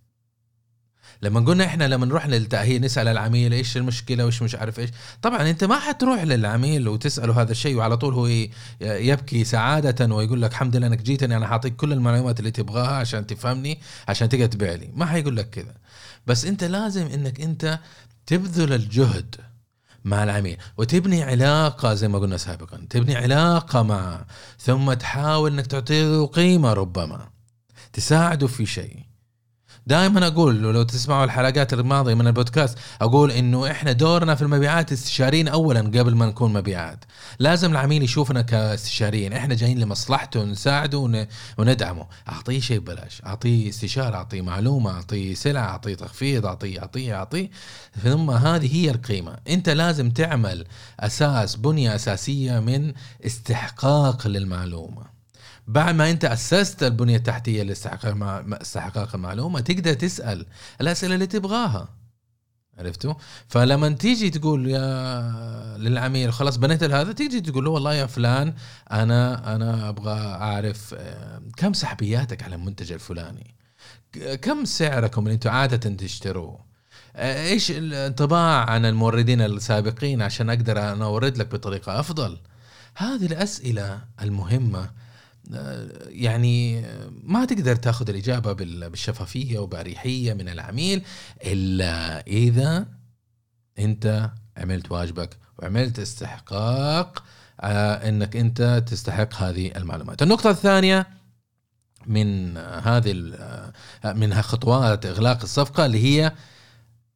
لما 1.23 1.41
قلنا 1.41 1.65
إحنا 1.65 1.89
لما 1.89 2.07
نروح 2.07 2.27
للتأهيل 2.27 2.83
نسأل 2.83 3.09
العميل 3.09 3.53
إيش 3.53 3.77
المشكلة 3.77 4.25
وإيش 4.25 4.43
مش 4.43 4.55
عارف 4.55 4.79
إيش 4.79 4.91
طبعا 5.23 5.51
أنت 5.51 5.65
ما 5.65 5.79
حتروح 5.79 6.23
للعميل 6.23 6.89
وتسأله 6.89 7.43
هذا 7.43 7.53
الشيء 7.53 7.77
وعلى 7.77 7.97
طول 7.97 8.15
هو 8.15 8.27
يبكي 8.81 9.45
سعادة 9.45 10.15
ويقول 10.15 10.43
لك 10.43 10.51
الحمد 10.51 10.77
لله 10.77 10.87
إنك 10.87 11.03
جيتني 11.03 11.37
أنا 11.37 11.47
حاعطيك 11.47 11.77
كل 11.77 11.93
المعلومات 11.93 12.39
اللي 12.41 12.51
تبغاها 12.51 12.97
عشان 12.97 13.27
تفهمني 13.27 13.81
عشان 14.09 14.29
تقدر 14.29 14.47
تبيع 14.47 14.75
لي. 14.75 14.91
ما 14.95 15.07
حيقول 15.07 15.37
لك 15.37 15.51
كذا. 15.51 15.75
بس 16.27 16.45
أنت 16.45 16.65
لازم 16.65 17.07
إنك 17.07 17.41
أنت 17.41 17.79
تبذل 18.27 18.73
الجهد 18.73 19.37
مع 20.05 20.25
العميل. 20.25 20.57
وتبني 20.77 21.23
علاقة 21.23 21.95
زي 21.95 22.09
ما 22.09 22.19
قلنا 22.19 22.37
سابقا. 22.37 22.87
تبني 22.91 23.17
علاقة 23.17 23.83
معه 23.83 24.27
ثم 24.59 24.93
تحاول 24.93 25.53
إنك 25.53 25.67
تعطيه 25.67 26.27
قيمة 26.27 26.73
ربما. 26.73 27.29
تساعده 27.93 28.47
في 28.47 28.67
شيء. 28.67 29.10
دائما 29.91 30.27
أقول 30.27 30.57
لو 30.63 30.83
تسمعوا 30.83 31.25
الحلقات 31.25 31.73
الماضية 31.73 32.15
من 32.15 32.27
البودكاست 32.27 32.79
أقول 33.01 33.31
إنه 33.31 33.71
إحنا 33.71 33.93
دورنا 33.93 34.35
في 34.35 34.43
المبيعات 34.43 34.93
استشاريين 34.93 35.49
اولا 35.49 35.81
قبل 35.81 36.15
ما 36.15 36.27
نكون 36.27 36.53
مبيعات. 36.53 37.05
لازم 37.39 37.73
العميل 37.73 38.03
يشوفنا 38.03 38.43
كاستشاريين. 38.43 39.33
إحنا 39.33 39.55
جايين 39.55 39.79
لمصلحته 39.79 40.45
نساعده 40.45 40.99
ون- 40.99 41.27
وندعمه. 41.59 42.07
أعطيه 42.29 42.61
شيء 42.61 42.79
ببلاش. 42.79 43.23
أعطيه 43.27 43.69
استشارة 43.69 44.17
أعطيه 44.17 44.43
معلومة 44.43 44.91
أعطيه 44.91 45.35
سلعه 45.35 45.67
أعطيه 45.69 45.95
تخفيض 45.95 46.47
أعطيه 46.47 46.79
أعطيه 46.81 47.15
أعطيه. 47.15 47.51
ثم 48.03 48.31
هذه 48.31 48.77
هي 48.77 48.91
القيمة. 48.91 49.37
أنت 49.49 49.69
لازم 49.69 50.11
تعمل 50.11 50.65
أساس 51.01 51.57
بنية 51.57 51.95
أساسية 51.95 52.61
من 52.61 52.93
استحقاق 53.27 54.27
للمعلومة. 54.27 55.20
بعد 55.67 55.95
ما 55.95 56.11
انت 56.11 56.25
أسست 56.25 56.83
البنية 56.83 57.17
التحتية 57.17 57.63
لاستحقاق 57.63 58.13
مع- 58.15 58.45
استحقاق 58.63 59.15
المعلومة 59.15 59.61
تقدر 59.61 59.93
تسأل 59.95 60.47
الأسئلة 60.81 61.15
اللي 61.15 61.27
تبغاها 61.27 61.89
عرفتوا؟ 62.79 63.15
فلما 63.49 63.89
تيجي 63.89 64.31
تقول 64.31 64.71
يا 64.71 65.77
للعميل 65.79 66.33
خلاص 66.33 66.57
بنيت 66.57 66.83
هذا 66.85 67.13
تيجي 67.13 67.41
تقول 67.41 67.65
له 67.65 67.71
والله 67.71 67.95
يا 67.95 68.07
فلان 68.07 68.55
أنا 68.93 69.55
أنا 69.57 69.89
أبغى 69.89 70.13
أعرف 70.21 70.95
كم 71.57 71.73
سحبياتك 71.73 72.43
على 72.43 72.55
المنتج 72.55 72.93
الفلاني؟ 72.93 73.55
كم 74.43 74.65
سعركم 74.65 75.23
اللي 75.23 75.35
أنتم 75.35 75.51
عادة 75.51 75.91
تشتروه؟ 75.97 76.65
آه، 77.17 77.49
إيش 77.49 77.71
الانطباع 77.71 78.71
عن 78.71 78.85
الموردين 78.85 79.41
السابقين 79.41 80.23
عشان 80.23 80.51
أقدر 80.51 80.79
أنا 80.93 81.05
أورد 81.05 81.39
لك 81.39 81.47
بطريقة 81.53 82.01
أفضل؟ 82.01 82.39
هذه 82.97 83.27
الأسئلة 83.27 84.01
المهمة 84.23 84.91
يعني 86.09 86.83
ما 87.23 87.45
تقدر 87.45 87.77
تاخذ 87.77 88.09
الإجابة 88.11 88.53
بال- 88.53 88.91
بالشفافية 88.91 89.59
وبأريحية 89.59 90.35
من 90.35 90.49
العميل 90.49 91.03
إلا 91.45 92.27
إذا 92.27 92.87
أنت 93.79 94.31
عملت 94.57 94.93
واجبك 94.93 95.37
وعملت 95.59 95.99
استحقاق 95.99 97.25
آه، 97.61 98.09
إنك 98.09 98.37
أنت 98.37 98.83
تستحق 98.87 99.35
هذه 99.35 99.73
المعلومات. 99.77 100.23
النقطة 100.23 100.51
الثانية 100.51 101.07
من 102.07 102.57
هذه 102.57 103.33
آه، 103.35 104.13
من 104.13 104.35
خطوات 104.43 105.07
إغلاق 105.07 105.43
الصفقة 105.43 105.87
اللي 105.87 106.05
هي 106.05 106.33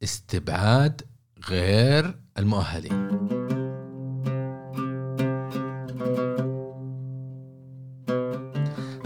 استبعاد 0.02 1.02
غير 1.48 2.14
المؤهلين. 2.38 3.43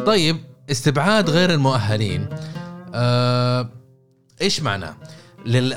طيب 0.09 0.37
استبعاد 0.71 1.31
غير 1.31 1.51
المؤهلين 1.55 2.29
آه 2.95 3.69
إيش 4.41 4.61
معناه؟ 4.63 4.97
لل- 5.47 5.75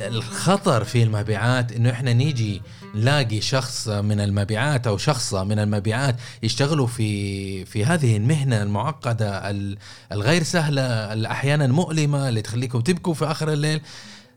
الخطر 0.00 0.84
في 0.84 1.02
المبيعات 1.02 1.72
إنه 1.72 1.90
إحنا 1.90 2.12
نيجي 2.12 2.62
نلاقي 2.94 3.40
شخص 3.40 3.88
من 3.88 4.20
المبيعات 4.20 4.86
أو 4.86 4.96
شخصه 4.98 5.44
من 5.44 5.58
المبيعات 5.58 6.16
يشتغلوا 6.42 6.86
في 6.86 7.64
في 7.64 7.84
هذه 7.84 8.16
المهنة 8.16 8.62
المعقدة 8.62 9.50
ال- 9.50 9.78
الغير 10.12 10.42
سهلة 10.42 10.82
أحيانا 11.30 11.66
مؤلمة 11.66 12.28
اللي 12.28 12.42
تخليكم 12.42 12.80
تبكوا 12.80 13.14
في 13.14 13.24
آخر 13.24 13.52
الليل 13.52 13.80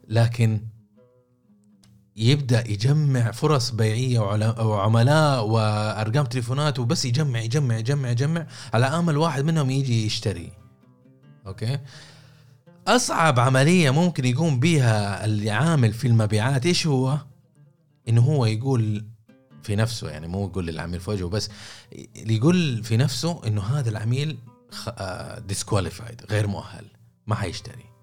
لكن 0.09 0.61
يبدأ 2.17 2.71
يجمع 2.71 3.31
فرص 3.31 3.71
بيعية 3.71 4.19
وعملاء 4.59 5.45
وأرقام 5.45 6.25
تليفونات 6.25 6.79
وبس 6.79 7.05
يجمع 7.05 7.39
يجمع 7.39 7.77
يجمع 7.77 8.09
يجمع 8.09 8.47
على 8.73 8.85
أمل 8.85 9.17
واحد 9.17 9.43
منهم 9.43 9.69
يجي 9.69 10.05
يشتري. 10.05 10.51
okay؟ 11.47 11.79
أصعب 12.87 13.39
عملية 13.39 13.89
ممكن 13.89 14.25
يقوم 14.25 14.59
بها 14.59 15.25
العامل 15.25 15.93
في 15.93 16.07
المبيعات 16.07 16.65
إيش 16.65 16.87
هو؟ 16.87 17.17
إنه 18.09 18.21
هو 18.21 18.45
يقول 18.45 19.05
في 19.63 19.75
نفسه 19.75 20.09
يعني 20.09 20.27
مو 20.27 20.47
يقول 20.47 20.67
للعميل 20.67 20.99
في 20.99 21.09
وجهه 21.09 21.29
بس 21.29 21.49
يقول 22.15 22.83
في 22.83 22.97
نفسه 22.97 23.47
إنه 23.47 23.61
هذا 23.61 23.89
العميل 23.89 24.37
disqualified 25.47 26.21
غير 26.29 26.47
مؤهل 26.47 26.85
ما 27.27 27.35
حيشتري. 27.35 27.96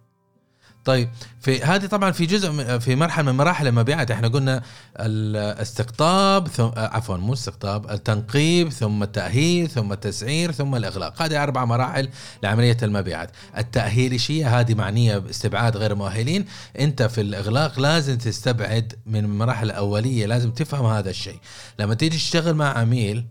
طيب 0.85 1.09
في 1.41 1.63
هذه 1.63 1.87
طبعا 1.87 2.11
في 2.11 2.27
جزء 2.27 2.79
في 2.79 2.97
مرحلة 2.97 3.33
من 3.33 3.39
مراحل 3.39 3.67
المبيعات. 3.67 4.11
إحنا 4.11 4.29
قلنا 4.29 4.63
الاستقطاب 5.01 6.49
ثم 6.49 6.63
آه، 6.63 6.97
عفوا 6.97 7.17
مو 7.17 7.33
استقطاب 7.33 7.91
التنقيب 7.91 8.69
ثم 8.69 9.03
التأهيل 9.03 9.71
ثم 9.71 9.93
التسعير 9.93 10.53
ثم 10.53 10.75
الإغلاق. 10.75 11.23
هذه 11.23 11.43
أربع 11.43 11.65
مراحل 11.65 12.09
لعملية 12.43 12.77
المبيعات. 12.83 13.31
التاهيليه 13.59 14.61
هذه 14.61 14.75
معنية 14.75 15.19
باستبعاد 15.19 15.77
غير 15.77 15.95
مؤهلين. 15.95 16.45
أنت 16.81 17.03
في 17.03 17.21
الإغلاق 17.21 17.81
لازم 17.81 18.19
تستبعد 18.19 18.93
من 19.07 19.25
المراحل 19.25 19.67
الاوليه 19.67 20.27
لازم 20.27 20.51
تفهم 20.51 20.87
هذا 20.87 21.11
الشيء. 21.11 21.39
لما 21.79 21.95
تيجي 21.95 22.17
تشتغل 22.17 22.55
مع 22.55 22.79
عميل 22.79 23.25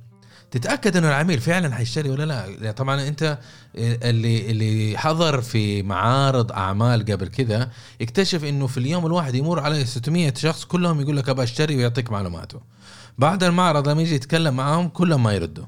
تتأكد 0.54 0.98
إنه 0.98 1.08
العميل 1.08 1.40
فعلا 1.40 1.76
حيشتري 1.76 2.10
ولا 2.10 2.24
لا؟ 2.62 2.72
طبعا 2.72 3.08
أنت 3.08 3.38
اللي 3.76 4.52
اللي 4.52 4.98
حضر 4.98 5.42
في 5.42 5.84
معارض 5.84 6.52
أعمال 6.52 7.06
قبل 7.06 7.28
كذا 7.28 7.70
اكتشف 8.02 8.44
إنه 8.44 8.68
في 8.68 8.78
اليوم 8.78 9.06
الواحد 9.06 9.36
يمر 9.36 9.60
عليه 9.60 9.84
600 9.84 10.34
شخص 10.38 10.66
كلهم 10.66 11.02
يقول 11.02 11.18
لك 11.18 11.30
أبغى 11.30 11.44
أشتري 11.44 11.76
ويعطيك 11.76 12.12
معلوماته. 12.12 12.60
بعد 13.18 13.44
المعرض 13.44 13.90
لما 13.90 14.02
يجي 14.02 14.16
يتكلم 14.16 14.56
معاهم 14.56 14.88
كلهم 14.88 15.24
ما 15.24 15.34
يردوا. 15.34 15.66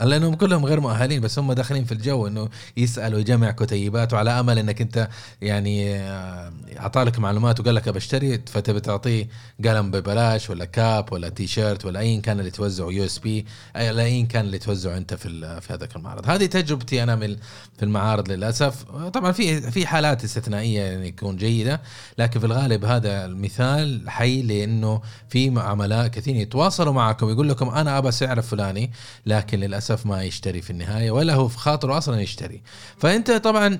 لأنهم 0.00 0.34
كلهم 0.34 0.66
غير 0.66 0.80
مؤهلين 0.80 1.20
بس 1.20 1.38
هم 1.38 1.52
داخلين 1.52 1.84
في 1.84 1.92
الجو 1.92 2.26
إنه 2.26 2.48
يسال 2.76 3.14
ويجمع 3.14 3.50
كتيبات 3.50 4.12
وعلى 4.12 4.40
أمل 4.40 4.58
إنك 4.58 4.80
أنت 4.80 5.08
يعني 5.42 5.96
آه، 5.96 6.52
اعطالك 6.78 7.18
معلومات 7.18 7.60
وقال 7.60 7.74
لك 7.74 7.88
بشتري 7.88 8.42
فتبي 8.46 8.80
تعطيه 8.80 9.28
قلم 9.64 9.90
ببلاش 9.90 10.50
ولا 10.50 10.64
كاب 10.64 11.12
ولا 11.12 11.28
تي 11.28 11.46
شيرت 11.46 11.84
ولا 11.84 12.00
ايا 12.00 12.20
كان 12.20 12.40
اللي 12.40 12.50
توزعه 12.50 12.90
USB 12.90 13.46
ايا 13.76 14.26
كان 14.26 14.44
اللي 14.44 14.58
توزعه 14.58 14.96
أنت 14.96 15.14
في 15.14 15.60
في 15.60 15.72
هذاك 15.72 15.96
المعرض. 15.96 16.30
هذه 16.30 16.46
تجربتي 16.46 17.02
أنا 17.02 17.16
من 17.16 17.36
في 17.76 17.82
المعارض 17.82 18.32
للأسف. 18.32 18.84
طبعا 19.14 19.32
في 19.32 19.70
في 19.70 19.86
حالات 19.86 20.24
استثنائية 20.24 20.80
يعني 20.82 21.08
يكون 21.08 21.36
جيدة 21.36 21.80
لكن 22.18 22.40
في 22.40 22.46
الغالب 22.46 22.84
هذا 22.84 23.24
المثال 23.24 24.10
حي 24.10 24.42
لأنه 24.42 25.00
في 25.28 25.52
عملاء 25.56 26.06
كثير 26.06 26.36
يتواصلوا 26.36 26.92
معكم 26.92 27.30
يقول 27.30 27.48
لكم 27.48 27.68
أنا 27.68 27.98
أبى 27.98 28.10
سعر 28.10 28.42
فلاني 28.42 28.90
لكن 29.26 29.60
للأسف 29.60 29.79
ما 30.04 30.22
يشتري 30.22 30.62
في 30.62 30.70
النهاية 30.70 31.10
ولا 31.10 31.34
هو 31.34 31.48
في 31.48 31.58
خاطره 31.58 31.98
أصلا 31.98 32.20
يشتري. 32.20 32.62
فأنت 32.98 33.30
طبعا 33.30 33.78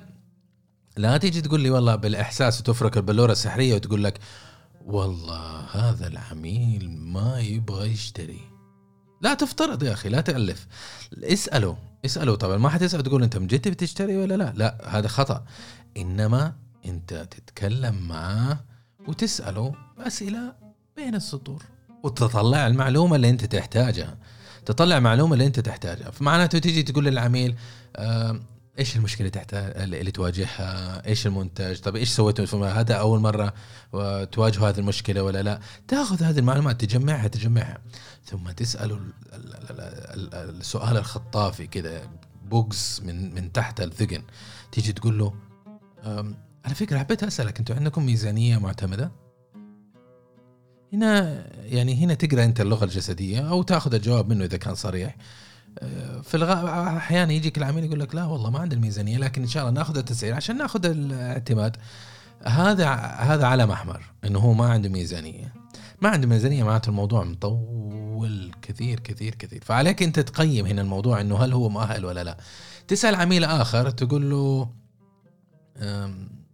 لا 0.97 1.17
تيجي 1.17 1.41
تقول 1.41 1.61
لي 1.61 1.69
والله 1.69 1.95
بالإحساس 1.95 2.59
وتفرك 2.59 2.97
البلورة 2.97 3.31
السحرية 3.31 3.75
وتقول 3.75 4.03
لك 4.03 4.19
والله 4.85 5.59
هذا 5.71 6.07
العميل 6.07 6.91
ما 6.91 7.39
يبغى 7.39 7.91
يشتري. 7.91 8.41
لا 9.21 9.33
تفترض 9.33 9.83
يا 9.83 9.93
أخي 9.93 10.09
لا 10.09 10.21
تألف. 10.21 10.67
اساله 11.23 11.77
اساله 12.05 12.35
طبعا 12.35 12.57
ما 12.57 12.69
حتسال 12.69 13.03
تقول 13.03 13.23
أنت 13.23 13.37
من 13.37 13.47
جد 13.47 13.67
بتشتري 13.67 14.17
ولا 14.17 14.37
لا؟ 14.37 14.53
لا 14.55 14.97
هذا 14.97 15.07
خطأ. 15.07 15.45
إنما 15.97 16.53
أنت 16.85 17.13
تتكلم 17.13 18.07
معاه 18.07 18.59
وتسأله 19.07 19.75
أسئلة 19.99 20.53
بين 20.95 21.15
السطور 21.15 21.63
وتطلع 22.03 22.67
المعلومة 22.67 23.15
اللي 23.15 23.29
أنت 23.29 23.45
تحتاجها. 23.45 24.17
تطلع 24.65 24.99
معلومة 24.99 25.33
اللي 25.33 25.45
انت 25.45 25.59
تحتاجها. 25.59 26.11
فمعناته 26.11 26.59
تيجي 26.59 26.83
تقول 26.83 27.05
للعميل 27.05 27.55
آه 27.95 28.39
إيش 28.79 28.95
المشكلة 28.95 29.29
تحتاج 29.29 29.93
اللي 29.93 30.11
تواجهها؟ 30.11 31.07
إيش 31.07 31.27
المنتج؟ 31.27 31.79
طب 31.79 31.95
إيش 31.95 32.09
سويتوا؟ 32.09 32.67
هذا 32.67 32.93
أول 32.93 33.19
مرة 33.19 33.53
تواجهوا 34.25 34.69
هذه 34.69 34.79
المشكلة 34.79 35.23
ولا 35.23 35.41
لا؟ 35.41 35.59
تأخذ 35.87 36.23
هذه 36.23 36.39
المعلومات 36.39 36.81
تجمعها 36.81 37.27
تجمعها. 37.27 37.77
ثم 38.25 38.51
تساله 38.51 38.99
السؤال 40.33 40.97
الخطافي 40.97 41.67
كذا 41.67 42.01
بوكس 42.45 43.01
من 43.01 43.35
من 43.35 43.51
تحت 43.51 43.81
الذقن. 43.81 44.23
تيجي 44.71 44.93
تقول 44.93 45.19
له 45.19 45.33
على 46.65 46.75
فكرة 46.75 46.99
حبيت 46.99 47.23
أسألك 47.23 47.59
أنتم 47.59 47.75
عندكم 47.75 48.05
ميزانية 48.05 48.57
معتمدة؟ 48.57 49.11
هنا 50.93 51.43
يعني 51.63 52.03
هنا 52.03 52.13
تقرأ 52.13 52.43
أنت 52.43 52.61
اللغة 52.61 52.83
الجسدية 52.83 53.49
أو 53.49 53.61
تأخذ 53.61 53.93
الجواب 53.93 54.29
منه 54.29 54.45
إذا 54.45 54.57
كان 54.57 54.75
صريح. 54.75 55.15
آه، 55.79 56.21
في 56.21 56.43
أحيانا 56.97 57.33
يجيك 57.33 57.57
العميل 57.57 57.83
يقول 57.83 57.99
لك 57.99 58.15
لا 58.15 58.25
والله 58.25 58.49
ما 58.49 58.59
عندي 58.59 58.75
الميزانية 58.75 59.17
لكن 59.17 59.41
إن 59.41 59.47
شاء 59.47 59.63
الله 59.63 59.73
نأخذ 59.79 59.97
التسعير 59.97 60.33
عشان 60.33 60.57
نأخذ 60.57 60.85
الاعتماد. 60.85 61.77
هذا 62.43 62.89
هذا 63.19 63.45
علم 63.45 63.71
أحمر 63.71 64.01
إنه 64.25 64.39
هو 64.39 64.53
ما 64.53 64.65
عنده 64.65 64.89
ميزانية. 64.89 65.53
ما 66.01 66.09
عنده 66.09 66.27
ميزانية 66.27 66.63
معناته 66.63 66.89
الموضوع 66.89 67.23
مطول 67.23 68.51
كثير 68.61 68.99
كثير 68.99 69.35
كثير. 69.35 69.63
فعليك 69.65 70.03
أنت 70.03 70.19
تقيم 70.19 70.65
هنا 70.65 70.81
الموضوع 70.81 71.21
إنه 71.21 71.37
هل 71.37 71.53
هو 71.53 71.69
مؤهل 71.69 72.05
ولا 72.05 72.23
لا. 72.23 72.37
تسأل 72.87 73.15
عميل 73.15 73.43
آخر 73.43 73.89
تقول 73.89 74.29
له 74.29 74.69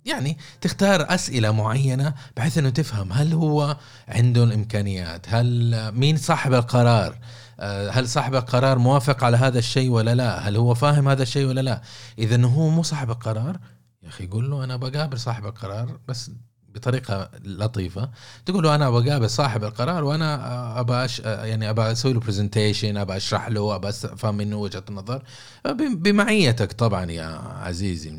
يعني 0.08 0.38
تختار 0.62 1.06
أسئلة 1.14 1.52
معينة 1.52 2.14
بحيث 2.38 2.58
إنه 2.58 2.70
تفهم 2.70 3.14
هل 3.14 3.34
هو 3.34 3.78
عنده 4.08 4.44
الامكانيات 4.44 5.26
هل 5.30 5.76
مين 5.92 6.18
صاحب 6.18 6.54
القرار 6.54 7.20
آه، 7.60 7.90
هل 7.90 8.10
صاحب 8.10 8.36
القرار 8.36 8.78
موافق 8.80 9.24
على 9.24 9.38
هذا 9.38 9.60
الشيء 9.60 9.90
ولا 9.90 10.16
لا 10.16 10.40
هل 10.40 10.56
هو 10.56 10.74
فاهم 10.74 11.10
هذا 11.10 11.24
الشيء 11.24 11.48
ولا 11.48 11.62
لا. 11.62 11.82
إذا 12.20 12.46
هو 12.46 12.70
مو 12.70 12.84
صاحب 12.84 13.10
القرار 13.10 13.60
يا 14.04 14.10
أخي 14.10 14.28
قول 14.28 14.52
له 14.52 14.64
أنا 14.64 14.76
بقابل 14.76 15.20
صاحب 15.20 15.46
القرار 15.46 16.00
بس 16.08 16.32
بطريقة 16.76 17.30
لطيفة. 17.44 18.10
تقول 18.46 18.64
له 18.64 18.76
أنا 18.76 18.90
بقابل 18.90 19.30
صاحب 19.30 19.64
القرار 19.64 20.04
وأنا 20.04 20.80
أبى 20.80 21.08
يعني 21.24 21.70
أبى 21.70 21.82
أسوي 21.82 22.14
له 22.14 22.20
برزنتيشن 22.20 22.98
أبى 22.98 23.18
أشرح 23.18 23.48
له 23.48 23.76
أبى 23.76 23.90
افهم 23.90 24.38
منه 24.38 24.56
وجهة 24.56 24.84
النظر. 24.90 25.24
بمعيتك 25.74 26.72
طبعا 26.72 27.12
يا 27.12 27.26
عزيزي 27.62 28.14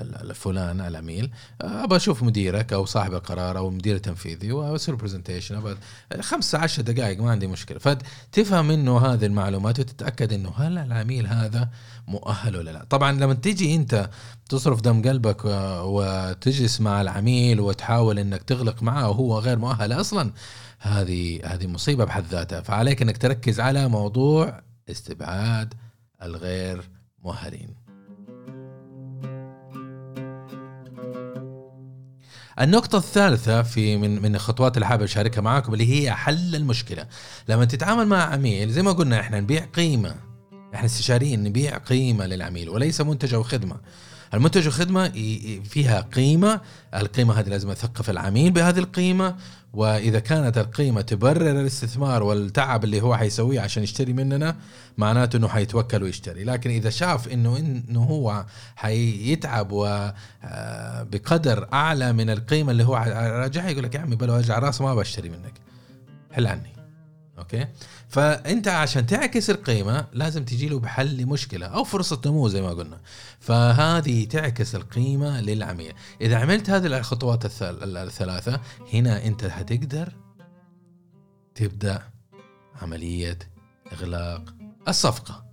الفلان 0.00 0.80
العميل 0.80 1.30
ابى 1.60 1.96
أشوف 1.96 2.22
مديرك 2.22 2.72
أو 2.72 2.84
صاحب 2.84 3.14
القرار 3.14 3.58
أو 3.58 3.68
المدير 3.68 3.96
التنفيذي 3.96 4.52
واسوي 4.52 4.96
برزنتيشن 4.96 5.56
ابى 5.56 5.76
خمسة 6.20 6.58
عشر 6.58 6.82
دقائق 6.82 7.20
ما 7.22 7.30
عندي 7.30 7.46
مشكلة. 7.46 7.78
فتفهم 7.78 8.68
منه 8.68 8.98
هذه 8.98 9.26
المعلومات 9.26 9.80
وتتأكد 9.80 10.32
إنه 10.32 10.50
هل 10.56 10.78
العميل 10.78 11.26
هذا 11.26 11.68
مؤهل 12.08 12.56
ولا 12.56 12.70
لا. 12.70 12.84
طبعا 12.84 13.12
لما 13.12 13.34
تيجي 13.34 13.74
أنت 13.74 14.10
تصرف 14.48 14.80
دم 14.80 15.02
قلبك 15.02 15.44
وتجلس 15.84 16.80
مع 16.80 17.00
العميل 17.00 17.60
وتحاول 17.60 18.18
إنك 18.18 18.42
تغلق 18.42 18.82
معه 18.82 19.08
وهو 19.08 19.38
غير 19.38 19.58
مؤهل 19.58 19.92
أصلا 19.92 20.32
هذه 20.78 21.40
هذه 21.44 21.66
مصيبة 21.66 22.04
بحد 22.04 22.24
ذاتها. 22.30 22.60
فعليك 22.60 23.02
إنك 23.02 23.18
تركز 23.18 23.60
على 23.60 23.88
موضوع 23.88 24.60
استبعاد 24.90 25.74
الغير 26.22 26.90
مؤهلين 27.24 27.74
النقطة 32.60 32.98
الثالثة 32.98 33.62
في 33.62 33.96
من 33.96 34.22
من 34.22 34.34
الخطوات 34.34 34.76
اللي 34.76 34.86
حابب 34.86 35.02
أشاركها 35.02 35.40
معاكم 35.40 35.72
اللي 35.72 36.02
هي 36.02 36.12
حل 36.12 36.54
المشكلة. 36.56 37.06
لما 37.48 37.64
تتعامل 37.64 38.06
مع 38.06 38.22
عميل 38.22 38.70
زي 38.70 38.82
ما 38.82 38.92
قلنا 38.92 39.20
إحنا 39.20 39.40
نبيع 39.40 39.64
قيمة 39.64 40.14
إحنا 40.74 40.86
استشاريين 40.86 41.42
نبيع 41.44 41.78
قيمة 41.78 42.26
للعميل 42.26 42.68
وليس 42.68 43.00
منتج 43.00 43.34
أو 43.34 43.42
خدمة. 43.42 43.76
المنتج 44.34 44.66
والخدمة 44.66 45.08
فيها 45.64 46.00
قيمة 46.00 46.60
القيمة 46.94 47.40
هذه 47.40 47.48
لازم 47.48 47.70
أثقف 47.70 48.10
العميل 48.10 48.50
بهذه 48.52 48.78
القيمة 48.78 49.36
وإذا 49.74 50.18
كانت 50.18 50.58
القيمة 50.58 51.00
تبرر 51.00 51.60
الاستثمار 51.60 52.22
والتعب 52.22 52.84
اللي 52.84 53.00
هو 53.02 53.16
حيسويه 53.16 53.60
عشان 53.60 53.82
يشتري 53.82 54.12
مننا 54.12 54.56
معناته 54.98 55.36
أنه 55.36 55.48
حيتوكل 55.48 56.02
ويشتري. 56.02 56.44
لكن 56.44 56.70
إذا 56.70 56.90
شاف 56.90 57.28
أنه 57.28 57.56
إنه 57.56 58.02
هو 58.02 58.46
حيتعب 58.76 59.68
وبقدر 59.72 61.62
آه، 61.64 61.68
أعلى 61.72 62.12
من 62.12 62.30
القيمة 62.30 62.72
اللي 62.72 62.84
هو 62.84 62.94
راجعها 63.16 63.70
يقول 63.70 63.84
لك 63.84 63.94
يا 63.94 64.00
عمي 64.00 64.16
بلا 64.16 64.32
وجع 64.32 64.58
راس 64.58 64.80
ما 64.80 64.94
بشتري 64.94 65.28
منك. 65.28 65.54
حل 66.32 66.46
عني. 66.46 66.79
أوكي؟ 67.40 67.66
فأنت 68.08 68.68
عشان 68.68 69.06
تعكس 69.06 69.50
القيمة 69.50 70.06
لازم 70.12 70.44
تجي 70.44 70.68
له 70.68 70.78
بحل 70.78 71.16
لمشكلة 71.16 71.66
أو 71.66 71.84
فرصة 71.84 72.20
نمو 72.26 72.48
زي 72.48 72.62
ما 72.62 72.70
قلنا. 72.70 73.00
فهذه 73.40 74.24
تعكس 74.24 74.74
القيمة 74.74 75.40
للعميل. 75.40 75.92
إذا 76.20 76.36
عملت 76.36 76.70
هذه 76.70 76.86
الخطوات 76.86 77.62
الثلاثة 77.72 78.60
هنا 78.94 79.24
أنت 79.26 79.44
حتقدر 79.44 80.12
تبدأ 81.54 82.02
عملية 82.82 83.38
إغلاق 83.92 84.54
الصفقة. 84.88 85.50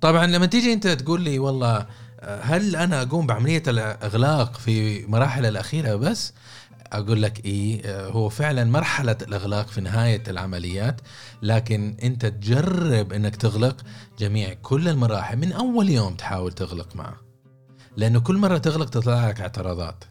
طبعا 0.00 0.26
لما 0.26 0.46
تيجي 0.46 0.72
أنت 0.72 0.86
تقول 0.88 1.20
لي 1.20 1.38
والله 1.38 1.86
هل 2.22 2.76
أنا 2.76 3.02
أقوم 3.02 3.26
بعملية 3.26 3.62
الإغلاق 3.66 4.56
في 4.56 5.06
مراحل 5.06 5.46
الأخيرة؟ 5.46 5.94
بس 5.94 6.32
أقول 6.92 7.22
لك 7.22 7.44
إيه 7.44 8.06
هو 8.06 8.28
فعلا 8.28 8.64
مرحلة 8.64 9.16
الإغلاق 9.22 9.68
في 9.68 9.80
نهاية 9.80 10.22
العمليات 10.28 11.00
لكن 11.42 11.96
أنت 12.02 12.26
تجرب 12.26 13.12
إنك 13.12 13.36
تغلق 13.36 13.76
جميع 14.18 14.54
كل 14.62 14.88
المراحل 14.88 15.36
من 15.36 15.52
أول 15.52 15.88
يوم 15.88 16.14
تحاول 16.14 16.52
تغلق 16.52 16.96
معه 16.96 17.16
لأنه 17.96 18.20
كل 18.20 18.36
مرة 18.36 18.58
تغلق 18.58 18.88
تطلع 18.88 19.28
لك 19.28 19.40
اعتراضات. 19.40 20.04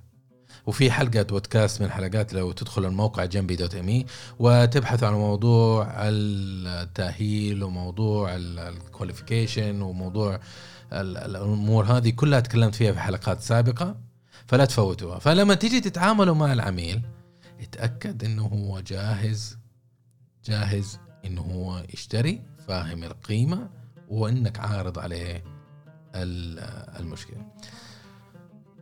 وفي 0.66 0.92
حلقة 0.92 1.22
بودكاست 1.22 1.82
من 1.82 1.88
الحلقات 1.88 2.34
لو 2.34 2.52
تدخل 2.52 2.86
الموقع 2.86 3.26
جنبي 3.26 3.56
dot 3.56 3.76
me 3.76 4.06
وتبحث 4.40 5.04
عن 5.04 5.14
موضوع 5.14 5.88
التأهيل 5.98 7.64
وموضوع 7.64 8.30
ال 8.36 8.46
qualification 8.46 9.82
وموضوع 9.82 10.40
الأمور 10.94 11.86
هذه 11.86 12.10
كلها 12.10 12.40
تكلمت 12.40 12.76
فيها 12.76 12.92
في 12.92 13.00
حلقات 13.00 13.42
سابقة 13.42 13.96
فلا 14.48 14.66
تفوتوها. 14.66 15.20
فلما 15.20 15.54
تيجي 15.54 15.80
تتعاملوا 15.80 16.36
مع 16.36 16.54
العميل 16.54 17.02
اتاكد 17.62 18.24
إنه 18.24 18.46
هو 18.46 18.80
جاهز 18.80 19.58
جاهز 20.46 21.00
انه 21.26 21.42
هو 21.42 21.84
يشتري 21.94 22.42
فاهم 22.68 23.04
القيمة 23.04 23.70
وإنك 24.10 24.60
عارض 24.60 25.00
عليه 25.00 25.44
المشكلة. 27.00 27.46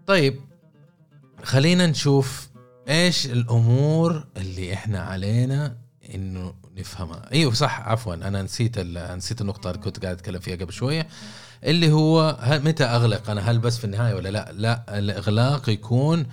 طيب 0.07 0.39
خلينا 1.43 1.87
نشوف 1.87 2.49
إيش 2.89 3.25
الأمور 3.25 4.27
اللي 4.37 4.73
إحنا 4.73 4.99
علينا 4.99 5.77
إنه 6.15 6.53
نفهمها. 6.77 7.31
إيوه 7.31 7.53
صح 7.53 7.79
عفوا 7.79 8.13
أنا 8.13 8.41
نسيت 8.41 8.79
نسيت 8.79 9.41
النقطة 9.41 9.69
اللي 9.69 9.81
كنت 9.81 9.99
قاعد 10.03 10.15
أتكلم 10.15 10.39
فيها 10.39 10.55
قبل 10.55 10.73
شوية. 10.73 11.07
اللي 11.63 11.91
هو 11.91 12.37
متى 12.43 12.83
أغلق 12.83 13.29
أنا؟ 13.29 13.51
هل 13.51 13.59
بس 13.59 13.77
في 13.77 13.85
النهاية 13.85 14.13
ولا 14.13 14.29
لا؟ 14.29 14.51
لا 14.51 14.97
الإغلاق 14.99 15.69
يكون 15.69 16.25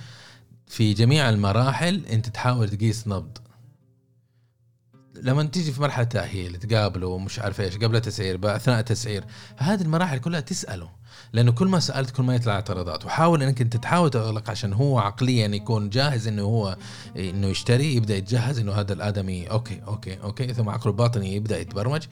في 0.67 0.93
جميع 0.95 1.29
المراحل 1.29 2.07
أنت 2.07 2.29
تحاول 2.29 2.69
تقيس 2.69 3.09
نبض. 3.09 3.39
لما 5.15 5.43
تيجي 5.43 5.73
في 5.73 5.81
مرحلة 5.81 6.05
تأهيل 6.05 6.57
تقابله 6.57 7.07
ومش 7.07 7.39
عارف 7.39 7.61
إيش 7.61 7.77
قبل 7.77 7.97
التسعير 7.97 8.57
أثناء 8.57 8.79
التسعير 8.81 9.25
هذه 9.57 9.83
المراحل 9.83 10.19
كلها 10.19 10.41
تسأله. 10.41 10.91
لأنه 11.33 11.53
كل 11.53 11.67
ما 11.67 11.81
سألت 11.81 12.11
كل 12.11 12.23
ما 12.23 12.35
يطلع 12.35 12.55
اعتراضات. 12.55 13.05
وحاول 13.05 13.43
إنك 13.43 13.61
أنت 13.61 13.77
تحاول 13.77 14.11
تغلق 14.11 14.51
عشان 14.51 14.73
هو 14.73 14.99
عقليا 14.99 15.47
يكون 15.47 15.91
جاهز 15.91 16.29
إنه 16.29 16.43
هو 16.43 16.77
إنه 17.17 17.47
يشتري 17.47 17.95
يبدأ 17.95 18.17
يتجهز 18.17 18.59
إنه 18.59 18.73
هذا 18.73 18.93
الآدمي 18.93 19.51
okay 19.51 19.81
okay 19.87 20.19
okay. 20.23 20.55
ثم 20.55 20.69
عقله 20.69 20.93
الباطني 20.93 21.35
يبدأ 21.37 21.61
يتبرمج 21.61 22.03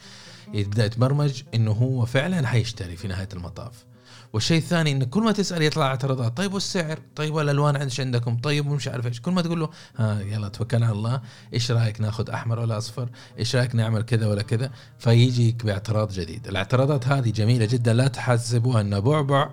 يبدأ 0.55 0.85
يتبرمج 0.85 1.43
إنه 1.55 1.73
هو 1.73 2.07
فعلا 2.07 2.47
حيشتري 2.47 2.97
في 2.97 3.09
نهاية 3.09 3.29
المطاف. 3.33 3.94
والشيء 4.33 4.59
الثاني 4.59 4.93
انك 4.93 5.09
كل 5.09 5.23
ما 5.23 5.33
تسأل 5.33 5.63
يطلع 5.63 5.87
اعتراضات. 5.87 6.37
طيب 6.37 6.55
والسعر؟ 6.55 6.99
طيب 7.17 7.35
والالوان 7.35 7.77
إيش 7.77 8.01
عندكم؟ 8.01 8.37
طيب 8.37 8.67
ومش 8.67 8.89
عارف 8.89 9.07
إيش. 9.07 9.21
كل 9.21 9.33
ما 9.33 9.43
تقول 9.43 9.61
له 9.61 9.71
ها 9.97 10.21
يلا 10.21 10.49
توكل 10.49 10.85
على 10.85 10.93
الله. 10.93 11.21
إيش 11.55 11.71
رأيك 11.71 12.01
ناخذ 12.01 12.31
أحمر 12.31 12.59
ولا 12.59 12.79
أصفر؟ 12.79 13.09
إيش 13.39 13.57
رأيك 13.57 13.75
نعمل 13.75 14.03
كذا 14.03 14.27
ولا 14.27 14.43
كذا؟ 14.43 14.71
فيجيك 14.99 15.65
باعتراض 15.65 16.13
جديد. 16.13 16.49
الاعتراضات 16.49 17.09
هذه 17.09 17.31
جميلة 17.31 17.65
جدا. 17.65 17.93
لا 17.93 18.09
تحسبوها 18.09 18.81
انها 18.81 18.99
بعبع 18.99 19.51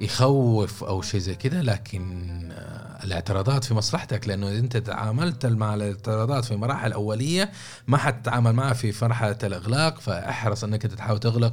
يخوف 0.00 0.84
أو 0.84 1.02
شيء 1.02 1.20
زي 1.20 1.34
كذا 1.34 1.62
لكن 1.62 2.48
آه، 2.52 3.04
الاعتراضات 3.04 3.64
في 3.64 3.74
مصلحتك. 3.74 4.28
لأنه 4.28 4.48
أنت 4.48 4.76
تعاملت 4.76 5.46
مع 5.46 5.74
الاعتراضات 5.74 6.44
في 6.44 6.56
مراحل 6.56 6.92
أولية 6.92 7.52
ما 7.86 7.96
حتتعامل 7.96 8.52
معها 8.52 8.72
في 8.72 9.04
مرحله 9.04 9.38
الأغلاق. 9.42 10.00
فأحرص 10.00 10.64
إنك 10.64 10.84
أنت 10.84 10.94
تحاول 10.94 11.18
تغلق 11.18 11.52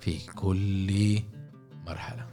في 0.00 0.26
كل 0.26 1.22
مرحله 1.88 2.26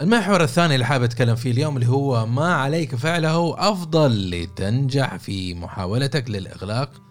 المحور 0.00 0.42
الثاني 0.42 0.74
اللي 0.74 0.86
حابب 0.86 1.04
أتكلم 1.04 1.34
فيه 1.34 1.50
اليوم 1.50 1.76
اللي 1.76 1.88
هو 1.88 2.26
ما 2.26 2.54
عليك 2.54 2.94
فعله 2.94 3.70
أفضل 3.70 4.30
لتنجح 4.30 5.16
في 5.16 5.54
محاولتك 5.54 6.30
للإغلاق 6.30 7.02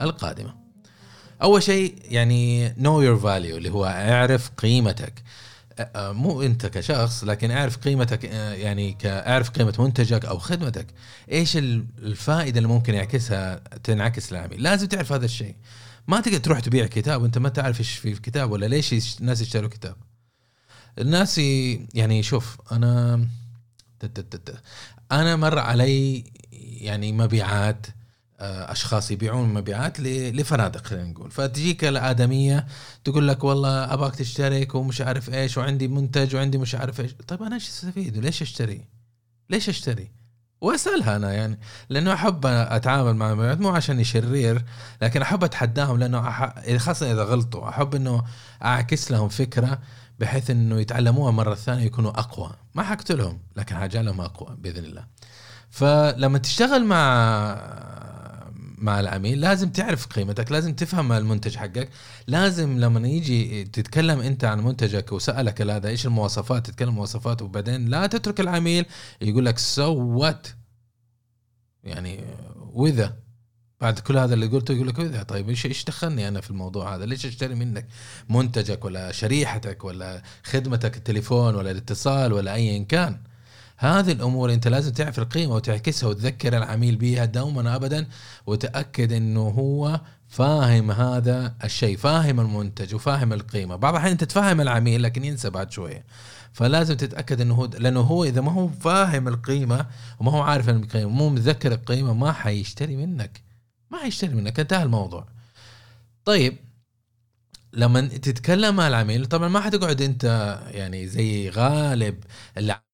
القادمة. 0.00 0.54
أول 1.42 1.62
شيء 1.62 1.94
يعني 2.04 2.70
know 2.74 3.02
your 3.02 3.22
value 3.22 3.56
اللي 3.56 3.70
هو 3.70 3.84
اعرف 3.84 4.50
قيمتك. 4.50 5.22
أ- 5.80 5.96
أ- 5.96 5.98
مو 5.98 6.42
أنت 6.42 6.66
كشخص 6.66 7.24
لكن 7.24 7.50
أعرف 7.50 7.76
قيمتك 7.76 8.24
أ، 8.24 8.54
يعني 8.54 8.96
اعرف 9.04 9.50
قيمة 9.50 9.74
منتجك 9.78 10.24
أو 10.24 10.38
خدمتك. 10.38 10.86
إيش 11.32 11.56
ال- 11.56 11.86
الفائدة 11.98 12.58
اللي 12.58 12.68
ممكن 12.68 12.94
يعكسها 12.94 13.56
تنعكس 13.84 14.32
للعميل؟ 14.32 14.62
لازم 14.62 14.86
تعرف 14.86 15.12
هذا 15.12 15.24
الشيء. 15.24 15.54
ما 16.08 16.20
تقدر 16.20 16.38
تروح 16.38 16.60
تبيع 16.60 16.86
كتاب 16.86 17.22
وأنت 17.22 17.38
ما 17.38 17.48
تعرف 17.48 17.80
إيش 17.80 17.90
في 17.92 18.08
الكتاب 18.12 18.50
ولا 18.50 18.66
ليش 18.66 18.92
يش- 18.92 19.20
الناس 19.20 19.40
يشتروا 19.40 19.68
كتاب. 19.70 19.96
الناس 20.98 21.38
يعني 21.94 22.22
شوف 22.22 22.56
أنا. 22.72 23.26
أنا 25.12 25.36
مر 25.36 25.58
علي 25.58 26.24
يعني 26.80 27.12
مبيعات 27.12 27.86
أشخاص 28.40 29.10
يبيعون 29.10 29.54
مبيعات 29.54 30.00
لفنادق 30.00 30.86
خلينا 30.86 31.04
نقول. 31.04 31.30
فتجيك 31.30 31.84
الآدمية 31.84 32.66
تقول 33.04 33.28
لك 33.28 33.44
والله 33.44 33.94
ابغاك 33.94 34.14
تشترك 34.16 34.74
ومش 34.74 35.00
عارف 35.00 35.34
إيش 35.34 35.58
وعندي 35.58 35.88
منتج 35.88 36.36
وعندي 36.36 36.58
مش 36.58 36.74
عارف 36.74 37.00
إيش. 37.00 37.14
طيب 37.28 37.42
أنا 37.42 37.54
إيش 37.54 37.68
أستفيد؟ 37.68 38.16
ليش 38.16 38.42
أشتري؟ 38.42 38.84
ليش 39.50 39.68
أشتري؟ 39.68 40.10
وأسألها 40.60 41.16
أنا 41.16 41.32
يعني. 41.32 41.58
لأنه 41.88 42.12
أحب 42.12 42.46
أتعامل 42.46 43.16
مع 43.16 43.32
المبيعات 43.32 43.60
مو 43.60 43.68
عشان 43.68 44.04
شرير 44.04 44.64
لكن 45.02 45.22
أحب 45.22 45.44
أتحداهم 45.44 45.98
لأنه 45.98 46.28
أح... 46.28 46.54
خاصة 46.76 47.12
إذا 47.12 47.22
غلطوا. 47.24 47.68
أحب 47.68 47.94
إنه 47.94 48.24
أعكس 48.64 49.10
لهم 49.10 49.28
فكرة 49.28 49.78
بحيث 50.18 50.50
إنه 50.50 50.80
يتعلموها 50.80 51.30
مرة 51.30 51.54
ثانية 51.54 51.84
يكونوا 51.84 52.10
أقوى. 52.10 52.50
ما 52.74 52.82
حقتلهم 52.82 53.38
لكن 53.56 53.76
حاجعلهم 53.76 54.20
أقوى 54.20 54.56
بإذن 54.56 54.84
الله. 54.84 55.04
فلما 55.70 56.38
تشتغل 56.38 56.84
مع 56.84 57.00
مع 58.80 59.00
العميل 59.00 59.40
لازم 59.40 59.70
تعرف 59.70 60.06
قيمتك 60.06 60.52
لازم 60.52 60.74
تفهم 60.74 61.12
المنتج 61.12 61.56
حقك 61.56 61.88
لازم 62.26 62.78
لما 62.78 63.08
يجي 63.08 63.64
تتكلم 63.64 64.20
أنت 64.20 64.44
عن 64.44 64.60
منتجك 64.60 65.12
وسألك 65.12 65.62
هذا 65.62 65.88
إيش 65.88 66.06
المواصفات؟ 66.06 66.66
تتكلم 66.66 66.94
مواصفات 66.94 67.42
وبعدين 67.42 67.88
لا 67.88 68.06
تترك 68.06 68.40
العميل 68.40 68.86
يقول 69.20 69.46
لك 69.46 69.58
سو 69.58 69.94
وات 69.94 70.46
يعني 71.84 72.24
وإذا؟ 72.72 73.16
بعد 73.80 73.98
كل 73.98 74.18
هذا 74.18 74.34
اللي 74.34 74.46
قلته 74.46 74.74
يقول 74.74 74.88
لك 74.88 74.98
وإذا؟ 74.98 75.22
طيب 75.22 75.48
إيش 75.48 75.66
إيش 75.66 75.84
دخلني 75.84 76.28
أنا 76.28 76.40
في 76.40 76.50
الموضوع 76.50 76.94
هذا؟ 76.94 77.06
ليش 77.06 77.26
أشتري 77.26 77.54
منك 77.54 77.86
منتجك 78.28 78.84
ولا 78.84 79.12
شريحتك 79.12 79.84
ولا 79.84 80.22
خدمتك 80.44 80.96
التليفون 80.96 81.54
ولا 81.54 81.70
الاتصال 81.70 82.32
ولا 82.32 82.54
ايا 82.54 82.84
كان؟ 82.84 83.29
هذه 83.82 84.12
الأمور 84.12 84.52
أنت 84.52 84.68
لازم 84.68 84.92
تعرف 84.92 85.18
القيمة 85.18 85.54
وتعكسها 85.54 86.08
وتذكر 86.08 86.56
العميل 86.56 86.96
بها 86.96 87.24
دوما 87.24 87.76
ابدا 87.76 88.06
وتأكد 88.46 89.12
إنه 89.12 89.40
هو 89.48 90.00
فاهم 90.28 90.90
هذا 90.90 91.54
الشيء 91.64 91.96
فاهم 91.96 92.40
المنتج 92.40 92.94
وفاهم 92.94 93.32
القيمة. 93.32 93.76
بعض 93.76 93.92
الأحيان 93.94 94.12
أنت 94.12 94.24
تفهم 94.24 94.60
العميل 94.60 95.02
لكن 95.02 95.24
ينسى 95.24 95.50
بعد 95.50 95.70
شوية. 95.72 96.04
فلازم 96.52 96.94
تتأكد 96.94 97.40
إنه 97.40 97.54
هو 97.54 97.64
لأنه 97.66 98.00
هو 98.00 98.24
إذا 98.24 98.40
ما 98.40 98.52
هو 98.52 98.68
فاهم 98.68 99.28
القيمة 99.28 99.86
وما 100.20 100.32
هو 100.32 100.40
عارف 100.42 100.68
القيمة 100.68 101.10
مو 101.10 101.28
متذكر 101.28 101.72
القيمة 101.72 102.14
ما 102.14 102.32
حيشتري 102.32 102.96
منك. 102.96 103.40
ما 103.90 103.98
حيشتري 103.98 104.34
منك. 104.34 104.60
انتهى 104.60 104.82
الموضوع. 104.82 105.26
طيب 106.24 106.56
لما 107.72 108.00
تتكلم 108.00 108.76
مع 108.76 108.88
العميل 108.88 109.26
طبعا 109.26 109.48
ما 109.48 109.60
حتقعد 109.60 110.02
أنت 110.02 110.24
يعني 110.70 111.06
زي 111.06 111.48
غالب 111.50 112.24
الع- 112.58 112.89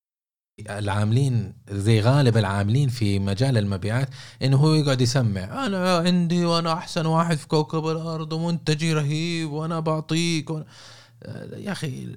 العاملين 0.60 1.52
زي 1.70 2.00
غالب 2.00 2.36
العاملين 2.36 2.88
في 2.88 3.18
مجال 3.18 3.58
المبيعات 3.58 4.08
إنه 4.42 4.56
هو 4.56 4.74
يقعد 4.74 5.00
يسمع 5.00 5.66
أنا 5.66 5.96
عندي 5.96 6.44
وأنا 6.44 6.72
أحسن 6.72 7.06
واحد 7.06 7.36
في 7.36 7.48
كوكب 7.48 7.86
الأرض 7.88 8.32
ومنتجي 8.32 8.92
رهيب 8.94 9.50
وأنا 9.52 9.80
بعطيك 9.80 10.50
وأنا 10.50 10.66
يا 11.56 11.72
أخي 11.72 12.16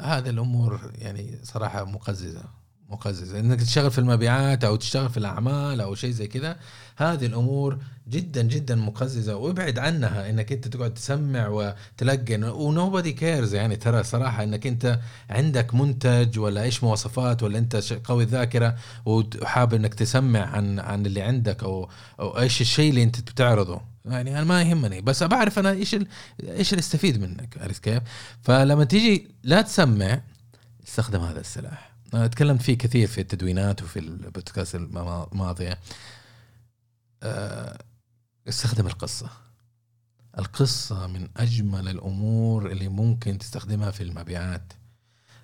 هذه 0.00 0.30
الأمور 0.30 0.92
يعني 0.98 1.38
صراحة 1.42 1.84
مقززة. 1.84 2.57
مقززه 2.88 3.40
إنك 3.40 3.60
تشتغل 3.60 3.90
في 3.90 3.98
المبيعات 3.98 4.64
أو 4.64 4.76
تشتغل 4.76 5.08
في 5.08 5.16
الأعمال 5.16 5.80
أو 5.80 5.94
شيء 5.94 6.10
زي 6.10 6.26
كذا 6.26 6.56
هذه 6.96 7.26
الأمور 7.26 7.78
جدا 8.08 8.42
جدا 8.42 8.74
مقززة. 8.74 9.36
وابعد 9.36 9.78
عنها 9.78 10.30
إنك 10.30 10.52
أنت 10.52 10.68
تقعد 10.68 10.94
تسمع 10.94 11.48
وتلقن 11.48 12.44
ونوبدي 12.44 13.12
كيرز 13.12 13.54
يعني 13.54 13.76
ترى 13.76 14.02
صراحة 14.02 14.42
إنك 14.42 14.66
أنت 14.66 15.00
عندك 15.30 15.74
منتج 15.74 16.38
ولا 16.38 16.62
إيش 16.62 16.84
مواصفات 16.84 17.42
ولا 17.42 17.58
أنت 17.58 17.76
قوي 18.04 18.24
الذاكرة 18.24 18.76
وحابب 19.06 19.74
إنك 19.74 19.94
تسمع 19.94 20.40
عن 20.40 20.78
عن 20.78 21.06
اللي 21.06 21.22
عندك 21.22 21.62
أو 21.62 21.88
أو 22.20 22.38
إيش 22.38 22.60
الشيء 22.60 22.90
اللي 22.90 23.02
أنت 23.02 23.20
بتعرضه. 23.20 23.80
يعني 24.04 24.38
أنا 24.38 24.44
ما 24.44 24.62
يهمني 24.62 25.00
بس 25.00 25.22
بعرف 25.22 25.58
أنا 25.58 25.70
إيش 25.70 25.94
إيش 26.42 26.72
اللي 26.72 26.80
استفيد 26.80 27.20
منك 27.20 27.58
عرفت 27.60 27.84
كيف؟ 27.84 28.02
فلما 28.42 28.84
تيجي 28.84 29.28
لا 29.42 29.62
تسمع 29.62 30.20
استخدم 30.88 31.20
هذا 31.20 31.40
السلاح. 31.40 31.87
تكلمت 32.12 32.62
فيه 32.62 32.78
كثير 32.78 33.08
في 33.08 33.20
التدوينات 33.20 33.82
وفي 33.82 33.98
البودكاست 33.98 34.74
الم- 34.74 35.26
الماضية. 35.32 35.78
آه، 37.22 37.78
استخدم 38.48 38.86
القصة. 38.86 39.30
القصة 40.38 41.06
من 41.06 41.28
أجمل 41.36 41.88
الأمور 41.88 42.70
اللي 42.70 42.88
ممكن 42.88 43.38
تستخدمها 43.38 43.90
في 43.90 44.02
المبيعات. 44.02 44.72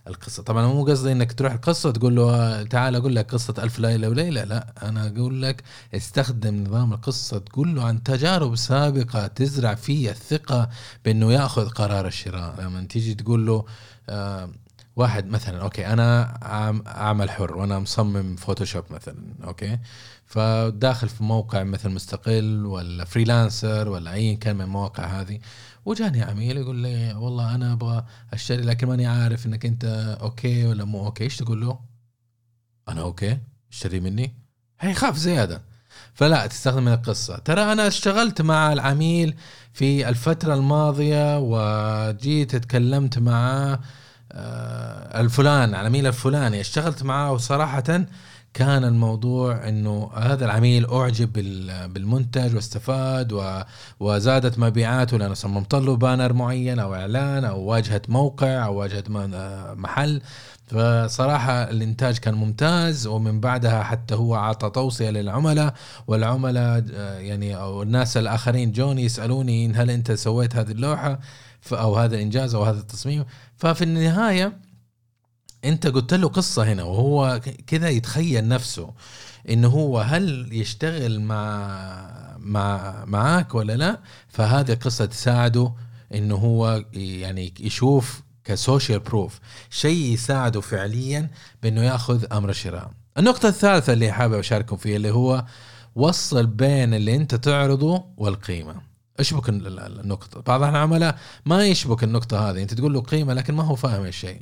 القصة 0.08 0.42
طبعا 0.42 0.66
مو 0.66 0.84
قصدي 0.84 1.12
إنك 1.12 1.32
تروح 1.32 1.52
القصة 1.52 1.90
تقول 1.90 2.16
له 2.16 2.34
آه، 2.34 2.62
تعال 2.62 2.96
أقول 2.96 3.16
لك 3.16 3.30
قصة 3.32 3.54
ألف 3.58 3.78
ليلة 3.78 4.08
وليلة. 4.08 4.44
لا 4.44 4.88
أنا 4.88 5.06
أقول 5.08 5.42
لك 5.42 5.62
استخدم 5.94 6.64
نظام 6.64 6.92
القصة 6.92 7.38
تقول 7.38 7.74
له 7.76 7.84
عن 7.84 8.02
تجارب 8.02 8.56
سابقة 8.56 9.26
تزرع 9.26 9.74
فيه 9.74 10.10
الثقة 10.10 10.68
بأنه 11.04 11.32
يأخذ 11.32 11.68
قرار 11.68 12.06
الشراء. 12.06 12.60
لما 12.60 12.84
تيجي 12.84 13.14
تقول 13.14 13.46
له 13.46 13.64
آه 14.08 14.50
واحد 14.96 15.26
مثلا 15.26 15.62
okay 15.62 15.86
أنا 15.86 16.38
أعمل 16.86 17.30
حر 17.30 17.56
وأنا 17.56 17.78
مصمم 17.78 18.36
Photoshop 18.36 18.84
مثلا 18.90 19.34
okay 19.44 19.78
فداخل 20.26 21.08
في 21.08 21.24
موقع 21.24 21.62
مثل 21.62 21.90
مستقل 21.90 22.66
ولا 22.66 23.04
Freelancer 23.04 23.88
ولا 23.88 24.12
أي 24.12 24.36
كان 24.36 24.56
من 24.56 24.62
المواقع 24.62 25.04
هذه 25.04 25.38
وجاني 25.84 26.22
عميل 26.22 26.56
يقول 26.56 26.76
لي 26.76 27.14
والله 27.14 27.54
أنا 27.54 27.72
أبغى 27.72 28.04
أشتري 28.32 28.62
لكن 28.62 28.86
ماني 28.86 29.06
عارف 29.06 29.46
إنك 29.46 29.66
أنت 29.66 29.84
okay 30.20 30.66
ولا 30.66 30.84
مو 30.84 31.06
okay 31.06 31.24
إيش 31.24 31.36
تقول 31.36 31.60
له؟ 31.60 31.78
أنا 32.88 33.00
okay 33.00 33.38
اشتري 33.72 34.00
مني؟ 34.00 34.34
حيخاف 34.78 35.16
زيادة 35.16 35.62
فلا 36.14 36.46
تستخدم 36.46 36.82
من 36.82 36.92
القصة 36.92 37.38
ترى 37.38 37.72
أنا 37.72 37.86
اشتغلت 37.86 38.42
مع 38.42 38.72
العميل 38.72 39.36
في 39.72 40.08
الفترة 40.08 40.54
الماضية 40.54 41.38
وجيت 41.38 42.54
اتكلمت 42.54 43.18
معاه 43.18 43.80
آه، 44.34 45.20
الفلان 45.20 45.68
العميل 45.74 46.06
الفلاني 46.06 46.60
اشتغلت 46.60 47.02
معاه 47.02 47.32
وصراحة 47.32 48.04
كان 48.54 48.84
الموضوع 48.84 49.68
إنه 49.68 50.10
هذا 50.14 50.44
العميل 50.44 50.86
أعجب 50.86 51.32
بال- 51.32 51.88
بالمنتج 51.88 52.54
واستفاد 52.54 53.40
وزادت 54.00 54.58
مبيعاته 54.58 55.16
لأنه 55.18 55.34
صممت 55.34 55.74
له 55.74 55.96
بانر 55.96 56.32
معين 56.32 56.78
أو 56.78 56.94
إعلان 56.94 57.44
أو 57.44 57.60
واجهة 57.60 58.02
موقع 58.08 58.66
أو 58.66 58.74
واجهة 58.76 59.04
آه، 59.34 59.74
محل. 59.74 60.22
فصراحة 60.66 61.52
الإنتاج 61.70 62.18
كان 62.18 62.34
ممتاز 62.34 63.06
ومن 63.06 63.40
بعدها 63.40 63.82
حتى 63.82 64.14
هو 64.14 64.36
اعطى 64.36 64.70
توصية 64.70 65.10
للعملاء 65.10 65.74
والعملاء 66.06 66.84
آه، 66.94 67.18
يعني 67.18 67.56
أو 67.56 67.82
الناس 67.82 68.16
الآخرين 68.16 68.72
جوني 68.72 69.04
يسألوني 69.04 69.72
هل 69.72 69.90
أنت 69.90 70.12
سويت 70.12 70.56
هذه 70.56 70.70
اللوحة؟ 70.70 71.14
ف- 71.14 71.18
أو 71.72 71.96
هذا 71.96 72.14
الانجاز 72.14 72.54
أو 72.54 72.62
هذا 72.62 72.80
التصميم. 72.80 73.24
ففي 73.56 73.84
النهاية 73.84 74.60
أنت 75.64 75.86
قلت 75.86 76.14
له 76.14 76.28
قصة 76.28 76.72
هنا 76.72 76.82
وهو 76.82 77.40
كذا 77.66 77.88
يتخيل 77.88 78.48
نفسه 78.48 78.90
إنه 79.48 79.68
هو 79.68 80.00
هل 80.00 80.48
يشتغل 80.52 81.20
مع 81.20 82.36
مع 82.38 83.04
معاك 83.04 83.54
ولا 83.54 83.76
لا؟ 83.76 84.00
فهذه 84.28 84.72
القصة 84.72 85.04
تساعده 85.04 85.72
إنه 86.14 86.34
هو 86.34 86.84
يعني 86.92 87.54
يشوف 87.60 88.22
ك 88.44 88.52
social 88.52 88.98
proof 89.00 89.40
شيء 89.70 90.12
يساعده 90.12 90.60
فعليا 90.60 91.30
بإنه 91.62 91.82
يأخذ 91.82 92.24
أمر 92.32 92.50
الشراء 92.50 92.90
النقطة 93.18 93.48
الثالثة 93.48 93.92
اللي 93.92 94.12
حابب 94.12 94.34
أشارككم 94.34 94.76
فيها 94.76 94.96
اللي 94.96 95.10
هو 95.10 95.44
وصل 95.94 96.46
بين 96.46 96.94
اللي 96.94 97.16
أنت 97.16 97.34
تعرضه 97.34 98.04
والقيمة. 98.16 98.93
اشبك 99.20 99.48
ال- 99.48 99.66
ال- 99.66 100.00
النقطة. 100.00 100.40
بعض 100.40 100.62
العملاء 100.62 101.18
ما 101.46 101.66
يشبك 101.66 102.04
النقطة 102.04 102.50
هذه. 102.50 102.62
أنت 102.62 102.74
تقول 102.74 102.92
له 102.94 103.00
قيمة 103.00 103.34
لكن 103.34 103.54
ما 103.54 103.62
هو 103.62 103.74
فاهم 103.74 104.04
الشيء 104.04 104.40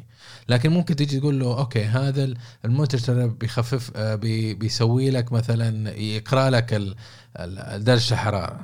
لكن 0.49 0.71
ممكن 0.71 0.97
تيجي 0.97 1.21
تقول 1.21 1.41
له 1.41 1.59
okay 1.59 1.85
هذا 1.85 2.25
ال- 2.25 2.37
المنتج 2.65 3.03
ترى 3.05 3.29
بيخفف 3.29 3.91
آه، 3.97 4.15
بي 4.15 4.55
بيسوي 4.55 5.11
لك 5.11 5.33
مثلا 5.33 5.91
يقرأ 5.99 6.51
لك 6.51 6.75
ال- 6.75 6.95
ال- 7.37 7.85
درجه 7.85 8.13
الحرارة. 8.15 8.61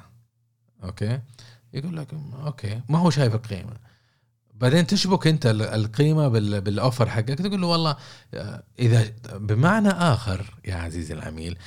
okay؟ 0.84 1.20
يقول 1.74 1.96
لك 1.96 2.06
okay 2.46 2.80
ما 2.88 2.98
هو 2.98 3.10
شايف 3.10 3.34
القيمة. 3.34 3.72
بعدين 4.54 4.86
تشبك 4.86 5.26
أنت 5.26 5.46
ال- 5.46 5.62
القيمة 5.62 6.28
بال- 6.28 6.60
بالاوفر 6.60 7.08
حقك. 7.10 7.28
تقول 7.38 7.60
له 7.60 7.66
والله 7.66 7.96
آه، 8.34 8.62
إذا 8.78 9.12
بمعنى 9.34 9.88
آخر 9.88 10.54
يا 10.64 10.74
عزيزي 10.74 11.14
العميل 11.14 11.58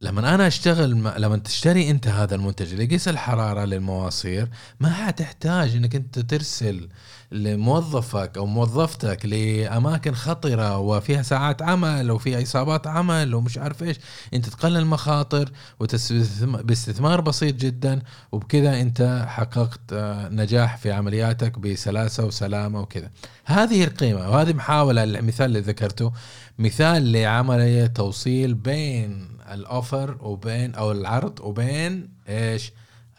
لما 0.00 0.34
أنا 0.34 0.46
أشتغل 0.46 0.94
م- 0.96 1.08
لما 1.08 1.36
تشتري 1.36 1.90
أنت 1.90 2.08
هذا 2.08 2.34
المنتج 2.34 2.72
اللي 2.72 2.84
يقيس 2.84 3.08
الحرارة 3.08 3.64
للمواصير 3.64 4.48
ما 4.80 4.90
حتحتاج 4.92 5.76
إنك 5.76 5.94
أنت 5.94 6.18
ترسل 6.18 6.88
لموظفك 7.32 8.32
أو 8.36 8.46
موظفتك 8.46 9.26
لأماكن 9.26 10.14
خطرة 10.14 10.78
وفيها 10.78 11.22
ساعات 11.22 11.62
عمل 11.62 12.10
وفيها 12.10 12.42
إصابات 12.42 12.86
عمل 12.86 13.34
ومش 13.34 13.58
عارف 13.58 13.82
إيش. 13.82 13.96
أنت 14.34 14.48
تقلل 14.48 14.86
مخاطر 14.86 15.52
وتستثم- 15.80 16.62
باستثمار 16.62 17.20
بسيط 17.20 17.54
جدا 17.54 18.02
وبكذا 18.32 18.80
أنت 18.80 19.24
حققت 19.28 19.80
آه، 19.92 20.28
نجاح 20.28 20.76
في 20.76 20.92
عملياتك 20.92 21.58
بسلاسة 21.58 22.24
وسلامة 22.24 22.80
وكذا. 22.80 23.10
هذه 23.44 23.84
القيمة 23.84 24.30
وهذه 24.30 24.52
محاولة 24.52 25.04
المثال 25.04 25.46
اللي 25.46 25.60
ذكرته 25.60 26.12
مثال 26.58 27.12
لعملية 27.12 27.86
توصيل 27.86 28.54
بين 28.54 29.34
الاوفر 29.54 30.18
وبين 30.20 30.74
أو 30.74 30.92
العرض 30.92 31.40
وبين 31.40 32.08
إيش؟ 32.28 32.72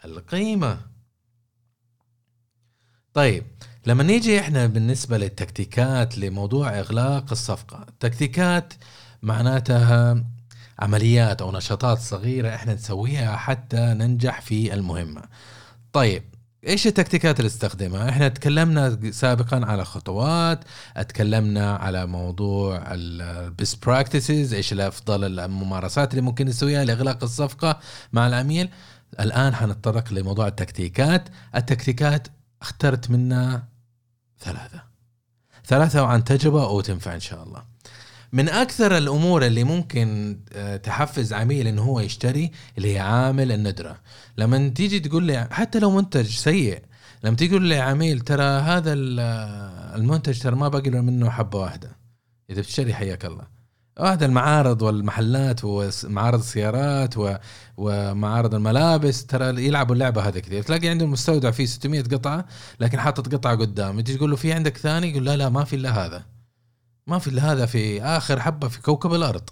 القيمة. 0.04 0.80
طيب 3.14 3.44
لما 3.86 4.02
نيجي 4.02 4.40
إحنا 4.40 4.66
بالنسبة 4.66 5.18
للتكتيكات 5.18 6.18
لموضوع 6.18 6.78
إغلاق 6.78 7.24
الصفقة 7.30 7.86
التكتيكات 7.88 8.74
معناتها 9.22 10.24
عمليات 10.78 11.42
أو 11.42 11.52
نشاطات 11.52 11.98
صغيرة 11.98 12.54
إحنا 12.54 12.74
نسويها 12.74 13.36
حتى 13.36 13.80
ننجح 13.80 14.40
في 14.40 14.74
المهمة. 14.74 15.22
طيب 15.92 16.22
إيش 16.66 16.86
التكتيكات 16.86 17.40
اللي 17.40 17.46
استخدمها 17.46 18.08
إحنا 18.08 18.28
تكلمنا 18.28 19.10
سابقا 19.10 19.66
على 19.66 19.84
خطوات 19.84 20.64
اتكلمنا 20.96 21.76
على 21.76 22.06
موضوع 22.06 22.82
ال 22.86 23.06
best 23.06 23.86
practices 23.86 24.54
إيش 24.54 24.72
الأفضل 24.72 25.40
الممارسات 25.40 26.10
اللي 26.10 26.22
ممكن 26.22 26.46
نسويها 26.46 26.84
لإغلاق 26.84 27.22
الصفقة 27.22 27.78
مع 28.12 28.26
العميل. 28.26 28.68
الآن 29.20 29.54
حنتطرق 29.54 30.12
لموضوع 30.12 30.46
التكتيكات. 30.46 31.28
التكتيكات 31.54 32.28
اخترت 32.62 33.10
منها 33.10 33.68
ثلاثة. 34.40 34.82
ثلاثة 35.64 36.02
وعن 36.02 36.24
تجربة 36.24 36.66
وتنفع 36.66 37.14
إن 37.14 37.20
شاء 37.20 37.42
الله. 37.42 37.62
من 38.32 38.48
أكثر 38.48 38.96
الأمور 38.98 39.46
اللي 39.46 39.64
ممكن 39.64 40.38
آه، 40.52 40.76
تحفز 40.76 41.32
عميل 41.32 41.66
إنه 41.66 41.82
هو 41.82 42.00
يشتري 42.00 42.50
اللي 42.78 42.94
هي 42.94 42.98
عامل 42.98 43.52
الندرة. 43.52 43.96
لما 44.38 44.68
تيجي 44.68 45.00
تقول 45.00 45.22
لي 45.24 45.48
حتى 45.50 45.78
لو 45.78 45.90
منتج 45.90 46.26
سيء 46.26 46.82
لما 47.24 47.36
تيجي 47.36 47.50
تقول 47.50 47.62
لي 47.62 47.78
عميل 47.78 48.20
ترى 48.20 48.42
هذا 48.42 48.92
ال- 48.92 49.20
المنتج 50.00 50.38
ترى 50.40 50.56
ما 50.56 50.68
باقي 50.68 50.90
له 50.90 51.00
منه 51.00 51.30
حبة 51.30 51.58
واحدة. 51.58 51.96
إذا 52.50 52.60
بتشتري 52.60 52.94
حياك 52.94 53.24
الله. 53.24 53.56
هذا 54.00 54.26
المعارض 54.26 54.82
والمحلات 54.82 55.60
ومعارض 55.64 56.38
السيارات. 56.38 57.14
ومعارض 57.76 58.54
الملابس 58.54 59.26
ترى 59.26 59.64
يلعبوا 59.66 59.94
اللعبة 59.94 60.28
هذه 60.28 60.38
كثير. 60.38 60.62
تلاقي 60.62 60.88
عنده 60.88 61.06
مستودع 61.06 61.50
فيه 61.50 61.66
600 61.66 62.02
قطعة 62.02 62.44
لكن 62.80 63.00
حاطط 63.00 63.34
قطعة 63.34 63.56
قدام. 63.56 64.00
تيجي 64.00 64.18
تقول 64.18 64.30
له 64.30 64.36
في 64.36 64.52
عندك 64.52 64.76
ثاني؟ 64.76 65.10
يقول 65.10 65.24
لا 65.24 65.36
لا 65.36 65.48
ما 65.48 65.64
في 65.64 65.76
إلا 65.76 66.06
هذا. 66.06 66.35
ما 67.06 67.18
في 67.18 67.30
إلا 67.30 67.52
هذا 67.52 67.66
في 67.66 68.02
آخر 68.02 68.40
حبة 68.40 68.68
في 68.68 68.82
كوكب 68.82 69.14
الأرض. 69.14 69.50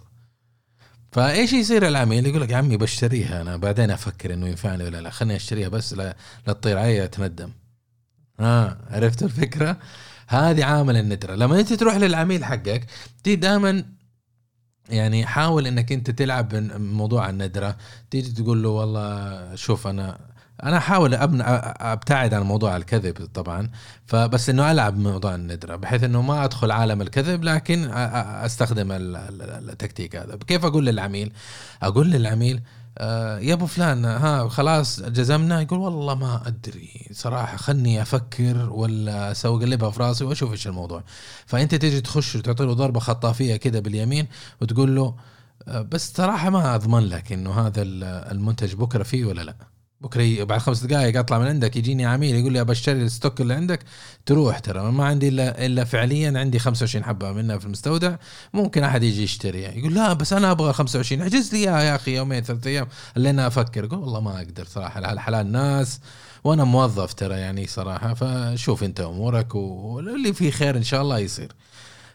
فإيش 1.11 1.53
يصير 1.53 1.87
العميل؟ 1.87 2.27
يقول 2.27 2.41
لك 2.41 2.49
يا 2.49 2.57
عمي 2.57 2.77
بشتريها 2.77 3.41
أنا 3.41 3.57
بعدين 3.57 3.91
أفكر 3.91 4.33
إنه 4.33 4.47
ينفعني 4.47 4.83
ولا 4.83 5.01
لا. 5.01 5.09
خليني 5.09 5.35
أشتريها 5.35 5.69
بس 5.69 5.93
لا, 5.93 6.17
لا 6.47 6.53
تطير 6.53 6.77
علي 6.77 7.03
أتندم. 7.03 7.51
ها 8.39 8.77
عرفت 8.89 9.23
الفكرة؟ 9.23 9.77
هذه 10.27 10.65
عامل 10.65 10.97
الندرة. 10.97 11.35
لما 11.35 11.59
أنت 11.59 11.73
تروح 11.73 11.95
للعميل 11.95 12.45
حقك 12.45 12.85
تي 13.23 13.35
دائما 13.35 13.85
يعني 14.89 15.25
حاول 15.25 15.67
إنك 15.67 15.91
أنت 15.91 16.11
تلعب 16.11 16.49
بموضوع 16.49 17.29
الندرة. 17.29 17.77
تيجي 18.11 18.31
تقول 18.31 18.63
له 18.63 18.69
والله 18.69 19.55
شوف 19.55 19.87
أنا 19.87 20.34
أنا 20.63 20.77
أحاول 20.77 21.13
أبن 21.13 21.41
أبتعد 21.81 22.33
عن 22.33 22.41
موضوع 22.43 22.77
الكذب 22.77 23.29
طبعا 23.33 23.69
فبس 24.05 24.49
إنه 24.49 24.71
ألعب 24.71 24.95
بموضوع 24.95 25.35
الندرة 25.35 25.75
بحيث 25.75 26.03
إنه 26.03 26.21
ما 26.21 26.45
أدخل 26.45 26.71
عالم 26.71 27.01
الكذب 27.01 27.43
لكن 27.43 27.89
أستخدم 27.91 28.91
ال- 28.91 29.15
ال- 29.15 29.69
التكتيك 29.69 30.15
هذا. 30.15 30.35
كيف 30.47 30.65
أقول 30.65 30.85
للعميل؟ 30.85 31.31
أقول 31.83 32.11
للعميل 32.11 32.61
آه، 32.97 33.39
يا 33.39 33.53
أبو 33.53 33.65
فلان 33.65 34.05
ها 34.05 34.47
خلاص 34.49 35.01
جزمنا؟ 35.01 35.61
يقول 35.61 35.79
والله 35.79 36.15
ما 36.15 36.41
أدري 36.47 37.07
صراحة 37.11 37.57
خلني 37.57 38.01
أفكر 38.01 38.69
ولا 38.71 39.31
أسوي 39.31 39.59
اقلبها 39.63 39.89
في 39.91 39.99
راسي 39.99 40.23
وأشوف 40.23 40.51
إيش 40.51 40.67
الموضوع. 40.67 41.03
فأنت 41.45 41.75
تيجي 41.75 42.01
تخش 42.01 42.35
وتعطي 42.35 42.65
له 42.65 42.73
ضربة 42.73 42.99
خطافية 42.99 43.55
كده 43.55 43.79
باليمين 43.79 44.27
وتقول 44.61 44.95
له 44.95 45.15
آه، 45.67 45.81
بس 45.81 46.13
صراحة 46.13 46.49
ما 46.49 46.75
أضمن 46.75 47.03
لك 47.03 47.31
إنه 47.31 47.51
هذا 47.67 47.81
ال- 47.81 48.03
المنتج 48.03 48.73
بكرة 48.75 49.03
فيه 49.03 49.25
ولا 49.25 49.41
لا. 49.41 49.55
بكرة 50.05 50.43
بعد 50.43 50.59
خمس 50.59 50.83
دقائق 50.83 51.19
أطلع 51.19 51.39
من 51.39 51.45
عندك 51.47 51.75
يجيني 51.75 52.05
عميل 52.05 52.35
يقول 52.35 52.53
لي 52.53 52.61
أبى 52.61 52.71
أشتري 52.71 53.01
الستوك 53.01 53.41
اللي 53.41 53.53
عندك 53.53 53.79
تروح 54.25 54.59
ترى. 54.59 54.91
ما 54.91 55.05
عندي 55.05 55.27
الا 55.27 55.65
إلا 55.65 55.83
فعليا 55.83 56.39
عندي 56.39 56.59
25 56.59 57.05
حبة 57.05 57.31
منها 57.31 57.57
في 57.57 57.65
المستودع 57.65 58.15
ممكن 58.53 58.83
أحد 58.83 59.03
يجي 59.03 59.23
يشتريها 59.23 59.71
يقول 59.71 59.93
لا 59.93 60.13
بس 60.13 60.33
أنا 60.33 60.51
أبغى 60.51 60.73
25 60.73 61.21
احجز 61.21 61.53
لي 61.53 61.59
إياها 61.59 61.81
يا 61.81 61.95
أخي 61.95 62.15
يومين 62.15 62.43
ثلاث 62.43 62.67
أيام. 62.67 62.87
خلينا 63.15 63.47
أفكر 63.47 63.83
يقول 63.83 63.99
والله 63.99 64.19
ما 64.19 64.37
أقدر 64.37 64.65
صراحة 64.65 65.05
على 65.07 65.21
حلال 65.21 65.51
ناس 65.51 65.99
وأنا 66.43 66.63
موظف 66.63 67.13
ترى 67.13 67.35
يعني 67.35 67.67
صراحة 67.67 68.13
فشوف 68.13 68.83
أنت 68.83 68.99
أمورك 68.99 69.55
واللي 69.55 70.33
فيه 70.33 70.51
خير 70.51 70.77
إن 70.77 70.83
شاء 70.83 71.01
الله 71.01 71.19
يصير. 71.19 71.51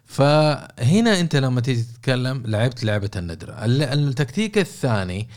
فهنا 0.05 1.21
أنت 1.21 1.37
لما 1.37 1.61
تيجي 1.61 1.83
تتكلم 1.83 2.43
لعبت 2.47 2.85
لعبة 2.85 3.11
الندرة. 3.17 3.53
ال- 3.65 3.83
التكتيك 3.83 4.59
الثاني 4.59 5.29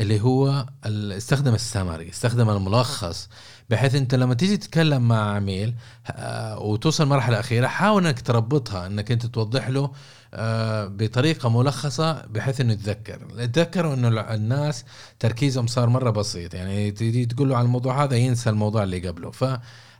اللي 0.00 0.20
هو 0.20 0.66
استخدم 0.86 1.54
السمري 1.54 2.08
استخدم 2.08 2.50
الملخص 2.50 3.28
بحيث 3.70 3.94
انت 3.94 4.14
لما 4.14 4.34
تيجي 4.34 4.56
تتكلم 4.56 5.08
مع 5.08 5.34
عميل 5.34 5.74
آه، 6.10 6.58
وتوصل 6.58 7.06
مرحلة 7.06 7.40
أخيرة 7.40 7.66
حاول 7.66 8.06
إنك 8.06 8.20
تربطها 8.20 8.86
إنك 8.86 9.12
أنت 9.12 9.26
توضح 9.26 9.68
له 9.68 9.90
آه، 10.34 10.86
بطريقة 10.86 11.48
ملخصة 11.48 12.26
بحيث 12.26 12.60
إنه 12.60 12.72
يتذكر. 12.72 13.18
يتذكروا 13.36 13.94
إنه 13.94 14.08
الناس 14.08 14.84
تركيزهم 15.18 15.66
صار 15.66 15.88
مرة 15.88 16.10
بسيط. 16.10 16.54
يعني 16.54 16.90
تيجي 16.90 17.26
تقول 17.26 17.48
له 17.48 17.56
على 17.56 17.64
الموضوع 17.64 18.04
هذا 18.04 18.16
ينسى 18.16 18.50
الموضوع 18.50 18.82
اللي 18.82 19.08
قبله. 19.08 19.30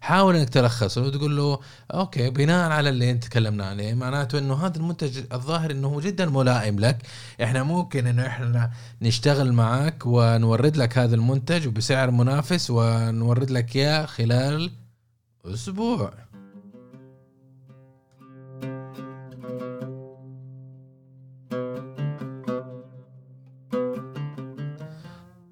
فحاول 0.00 0.36
إنك 0.36 0.48
تلخصه 0.48 1.02
وتقول 1.02 1.36
له 1.36 1.60
أوكي 1.94 2.30
بناء 2.30 2.70
على 2.70 2.88
اللي 2.88 3.10
أنت 3.10 3.24
تكلمنا 3.24 3.66
عليه 3.66 3.94
معناته 3.94 4.38
إنه 4.38 4.66
هذا 4.66 4.76
المنتج 4.76 5.18
الظاهر 5.32 5.70
إنه 5.70 6.00
جدا 6.00 6.26
ملائم 6.26 6.78
لك. 6.80 6.98
إحنا 7.42 7.62
ممكن 7.62 8.06
إنه 8.06 8.26
إحنا 8.26 8.70
نشتغل 9.02 9.52
معك 9.52 10.02
ونورد 10.06 10.76
لك 10.76 10.98
هذا 10.98 11.14
المنتج 11.14 11.68
وبسعر 11.68 12.10
منافس 12.10 12.70
ونورد 12.70 13.50
لك 13.50 13.76
إياه 13.76 14.06
خلال 14.06 14.70
أسبوع. 15.44 16.12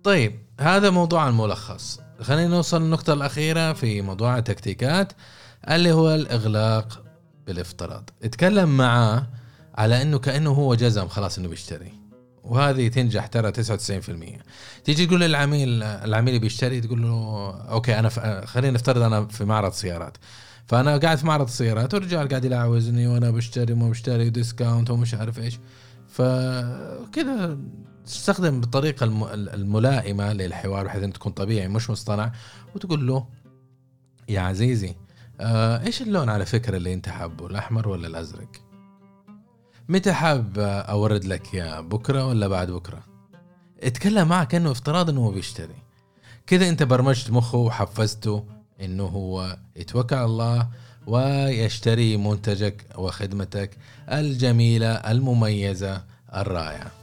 طيب 0.04 0.38
هذا 0.60 0.90
موضوع 0.90 1.28
الملخص. 1.28 2.07
خلينا 2.20 2.48
نوصل 2.48 2.82
للنقطة 2.82 3.12
الأخيرة 3.12 3.72
في 3.72 4.02
موضوع 4.02 4.38
التكتيكات 4.38 5.12
اللي 5.70 5.92
هو 5.92 6.14
الإغلاق 6.14 7.04
بالافتراض. 7.46 8.10
اتكلم 8.22 8.76
معاه 8.76 9.26
على 9.74 10.02
أنه 10.02 10.18
كأنه 10.18 10.50
هو 10.50 10.74
جزم 10.74 11.08
خلاص 11.08 11.38
أنه 11.38 11.48
بيشتري 11.48 11.92
وهذه 12.44 12.88
تنجح 12.88 13.26
ترى 13.26 13.52
99% 13.52 14.42
تيجي 14.84 15.06
تقول 15.06 15.20
للعميل 15.20 15.82
العميل 15.82 16.28
اللي 16.28 16.38
بيشتري 16.38 16.80
تقول 16.80 17.02
له 17.02 17.50
okay 17.70 17.98
أنا. 17.98 18.08
خلينا 18.46 18.74
نفترض 18.74 19.02
أنا 19.02 19.26
في 19.26 19.44
معرض 19.44 19.72
سيارات. 19.72 20.16
فأنا 20.66 20.96
قاعد 20.96 21.18
في 21.18 21.26
معرض 21.26 21.46
السيارات 21.46 21.94
والرجال 21.94 22.28
قاعد 22.28 22.44
يلاعوزني 22.44 23.06
وأنا 23.06 23.30
بشتري 23.30 23.72
وما 23.72 23.90
بشتري 23.90 24.30
discount 24.30 24.90
ومش 24.90 25.14
عارف 25.14 25.38
إيش. 25.38 25.58
فكذا 26.08 27.58
تستخدم 28.08 28.60
بالطريقة 28.60 29.04
الم... 29.04 29.24
الملائمة 29.24 30.32
للحوار 30.32 30.84
بحيث 30.84 31.02
إنه 31.02 31.12
تكون 31.12 31.32
طبيعي 31.32 31.68
مش 31.68 31.90
مصطنع. 31.90 32.32
وتقول 32.74 33.06
له 33.06 33.26
يا 34.28 34.40
عزيزي 34.40 34.94
آه 35.40 35.86
إيش 35.86 36.02
اللون 36.02 36.28
على 36.28 36.46
فكرة 36.46 36.76
اللي 36.76 36.94
أنت 36.94 37.08
حابه 37.08 37.46
الأحمر 37.46 37.88
ولا 37.88 38.06
الأزرق؟ 38.06 38.48
متى 39.88 40.12
حاب 40.12 40.58
أورد 40.58 41.24
لك 41.24 41.54
يا 41.54 41.80
بكرة 41.80 42.26
ولا 42.26 42.48
بعد 42.48 42.70
بكرة؟ 42.70 43.02
اتكلم 43.82 44.28
معه 44.28 44.44
كانه 44.44 44.70
افتراض 44.70 45.10
إنه 45.10 45.20
هو 45.20 45.30
بيشتري. 45.30 45.74
كذا 46.46 46.68
أنت 46.68 46.82
برمجت 46.82 47.30
مخه 47.30 47.58
وحفزته 47.58 48.44
إنه 48.80 49.04
هو 49.04 49.56
يتوكل 49.76 50.16
على 50.16 50.24
الله 50.24 50.68
ويشتري 51.06 52.16
منتجك 52.16 52.86
وخدمتك 52.98 53.76
الجميلة 54.12 54.92
المميزة 54.92 56.04
الرائعة. 56.34 56.97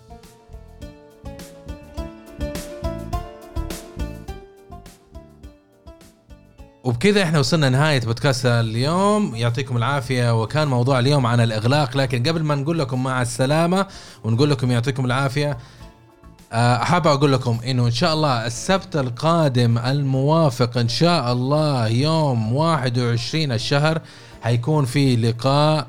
وبكذا 6.86 7.24
إحنا 7.24 7.39
وصلنا 7.39 7.69
نهاية 7.69 8.00
بودكاست 8.00 8.45
اليوم. 8.45 9.36
يعطيكم 9.36 9.78
العافية. 9.78 10.41
وكان 10.41 10.67
موضوع 10.67 11.00
اليوم 11.00 11.26
عن 11.26 11.39
الإغلاق 11.39 11.98
لكن 11.98 12.24
قبل 12.24 12.43
ما 12.43 12.56
نقول 12.56 12.80
لكم 12.80 13.04
مع 13.04 13.21
السلامة 13.21 13.88
ونقول 14.24 14.50
لكم 14.50 14.71
يعطيكم 14.71 15.06
العافية 15.06 15.58
آه، 16.54 16.78
حابب 16.78 17.08
أقول 17.08 17.34
لكم 17.34 17.60
إنه 17.67 17.86
إن 17.86 17.91
شاء 17.91 18.13
الله 18.13 18.45
السبت 18.45 18.95
القادم 18.95 19.78
الموافق 19.78 20.78
إن 20.78 20.88
شاء 20.88 21.32
الله 21.32 21.88
يوم 21.88 22.54
21 22.54 23.52
الشهر 23.52 24.02
حيكون 24.41 24.86
في 24.86 25.15
لقاء 25.15 25.88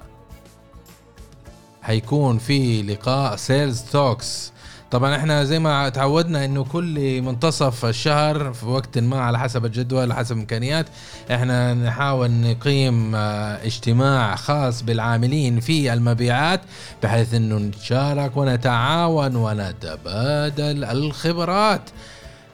حيكون 1.82 2.38
في 2.38 2.82
لقاء 2.82 3.36
Sales 3.36 3.82
Talks 3.82 4.52
طبعا 4.90 5.16
إحنا 5.16 5.44
زي 5.44 5.58
ما 5.58 5.88
تعودنا 5.88 6.44
إنه 6.44 6.64
كل 6.64 7.22
منتصف 7.22 7.84
الشهر 7.84 8.52
في 8.52 8.66
وقت 8.66 8.98
ما 8.98 9.20
على 9.20 9.38
حسب 9.38 9.64
الجدول 9.64 10.02
على 10.02 10.14
حسب 10.14 10.36
الامكانيات 10.36 10.86
إحنا 11.30 11.74
نحاول 11.74 12.30
نقيم 12.30 13.14
آه، 13.14 13.64
اجتماع 13.66 14.36
خاص 14.36 14.82
بالعاملين 14.82 15.60
في 15.60 15.92
المبيعات 15.92 16.60
بحيث 17.02 17.34
إنه 17.34 17.58
نتشارك 17.58 18.36
ونتعاون 18.36 19.36
ونتبادل 19.36 20.84
الخبرات. 20.84 21.90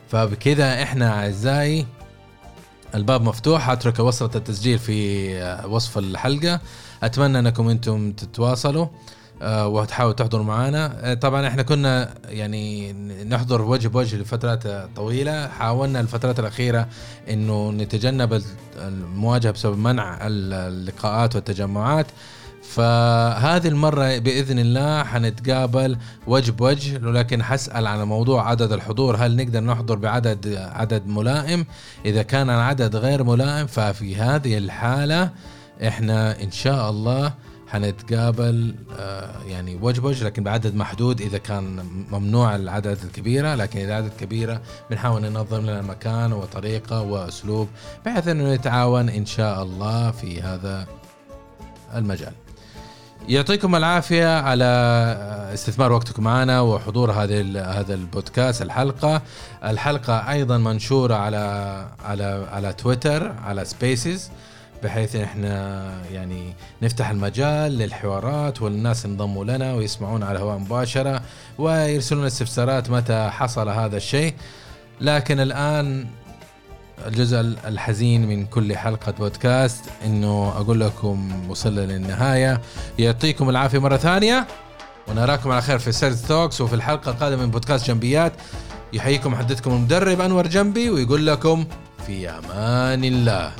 فبكذا 0.08 0.82
إحنا 0.82 1.12
أعزائي 1.22 1.86
الباب 2.94 3.22
مفتوح. 3.22 3.70
أترك 3.70 3.98
وصلة 3.98 4.30
التسجيل 4.34 4.78
في 4.78 5.28
آه، 5.42 5.66
وصف 5.66 5.98
الحلقة. 5.98 6.60
أتمنى 7.02 7.38
أنكم 7.38 7.68
أنتم 7.68 8.12
تتواصلوا. 8.12 8.86
آه، 9.42 9.68
وتحاولوا 9.68 10.14
تحضروا 10.14 10.44
معنا 10.44 11.10
آه، 11.10 11.14
طبعا 11.14 11.48
إحنا 11.48 11.62
كنا 11.62 12.14
يعني 12.28 12.92
نحضر 13.24 13.62
وجه 13.62 13.88
بوجه 13.88 14.16
لفترات 14.16 14.66
طويلة. 14.96 15.48
حاولنا 15.48 16.00
الفترات 16.00 16.38
الأخيرة 16.38 16.88
إنه 17.30 17.70
نتجنب 17.70 18.42
المواجهة 18.76 19.50
بسبب 19.52 19.78
منع 19.78 20.18
اللقاءات 20.22 21.34
والتجمعات. 21.34 22.06
فهذه 22.62 23.68
المرة 23.68 24.18
بإذن 24.18 24.58
الله 24.58 25.04
حنتقابل 25.04 25.96
وجه 26.26 26.50
بوجه 26.50 27.06
ولكن 27.06 27.42
حسأل 27.42 27.86
عن 27.86 28.02
موضوع 28.02 28.50
عدد 28.50 28.72
الحضور. 28.72 29.16
هل 29.16 29.36
نقدر 29.36 29.60
نحضر 29.60 29.96
بعدد 29.96 30.56
عدد 30.56 31.06
ملائم؟ 31.06 31.66
إذا 32.04 32.22
كان 32.22 32.50
العدد 32.50 32.96
غير 32.96 33.24
ملائم 33.24 33.66
ففي 33.66 34.16
هذه 34.16 34.58
الحالة 34.58 35.30
إحنا 35.88 36.42
إن 36.42 36.50
شاء 36.50 36.90
الله 36.90 37.32
حنتقابل 37.72 38.74
آه، 38.98 39.30
يعني 39.46 39.78
وجه 39.82 40.00
بوجه 40.00 40.24
لكن 40.24 40.42
بعدد 40.42 40.74
محدود 40.74 41.20
إذا 41.20 41.38
كان 41.38 41.86
ممنوع 42.10 42.56
العدد 42.56 42.98
الكبيرة 43.04 43.54
لكن 43.54 43.80
إذا 43.80 43.94
عدد 43.94 44.12
كبيرة 44.20 44.62
بنحاول 44.90 45.22
ننظم 45.22 45.60
لنا 45.60 45.82
مكان 45.82 46.32
وطريقة 46.32 47.02
وأسلوب 47.02 47.68
بحيث 48.06 48.28
إنه 48.28 48.54
نتعاون 48.54 49.08
إن 49.08 49.26
شاء 49.26 49.62
الله 49.62 50.10
في 50.10 50.42
هذا 50.42 50.86
المجال. 51.94 52.32
يعطيكم 53.28 53.76
العافية 53.76 54.38
على 54.40 54.64
استثمار 55.54 55.92
وقتكم 55.92 56.22
معنا 56.22 56.60
وحضور 56.60 57.12
هذه 57.12 57.40
هذا 57.80 57.94
البودكاست 57.94 58.62
الحلقة 58.62 59.22
الحلقة 59.64 60.30
أيضا 60.30 60.58
منشورة 60.58 61.14
على 61.14 61.86
على 62.04 62.46
على 62.52 62.72
تويتر 62.72 63.32
على 63.44 63.64
سبيسز 63.64 64.30
بحيث 64.82 65.16
إحنا 65.16 65.92
يعني 66.12 66.54
نفتح 66.82 67.10
المجال 67.10 67.78
للحوارات 67.78 68.62
والناس 68.62 69.04
ينضموا 69.04 69.44
لنا 69.44 69.74
ويسمعون 69.74 70.22
على 70.22 70.36
الهواء 70.36 70.58
مباشرة 70.58 71.22
ويرسلون 71.58 72.26
استفسارات 72.26 72.90
متى 72.90 73.30
حصل 73.30 73.68
هذا 73.68 73.96
الشيء. 73.96 74.34
لكن 75.00 75.40
الآن 75.40 76.06
الجزء 77.06 77.40
الحزين 77.40 78.28
من 78.28 78.46
كل 78.46 78.76
حلقة 78.76 79.12
بودكاست 79.12 79.84
إنه 80.04 80.48
أقول 80.56 80.80
لكم 80.80 81.50
وصلنا 81.50 81.80
للنهاية. 81.80 82.60
يعطيكم 82.98 83.50
العافية 83.50 83.78
مرة 83.78 83.96
ثانية 83.96 84.46
ونراكم 85.08 85.50
على 85.50 85.62
خير 85.62 85.78
في 85.78 85.92
Sales 85.92 86.22
Talks 86.22 86.60
وفي 86.60 86.74
الحلقة 86.74 87.10
القادمة 87.10 87.42
من 87.44 87.50
بودكاست 87.50 87.86
جنبيات. 87.86 88.32
يحييكم 88.92 89.32
محدثكم 89.32 89.70
المدرب 89.70 90.20
أنور 90.20 90.46
جنبي 90.46 90.90
ويقول 90.90 91.26
لكم 91.26 91.64
في 92.06 92.30
أمان 92.30 93.04
الله. 93.04 93.52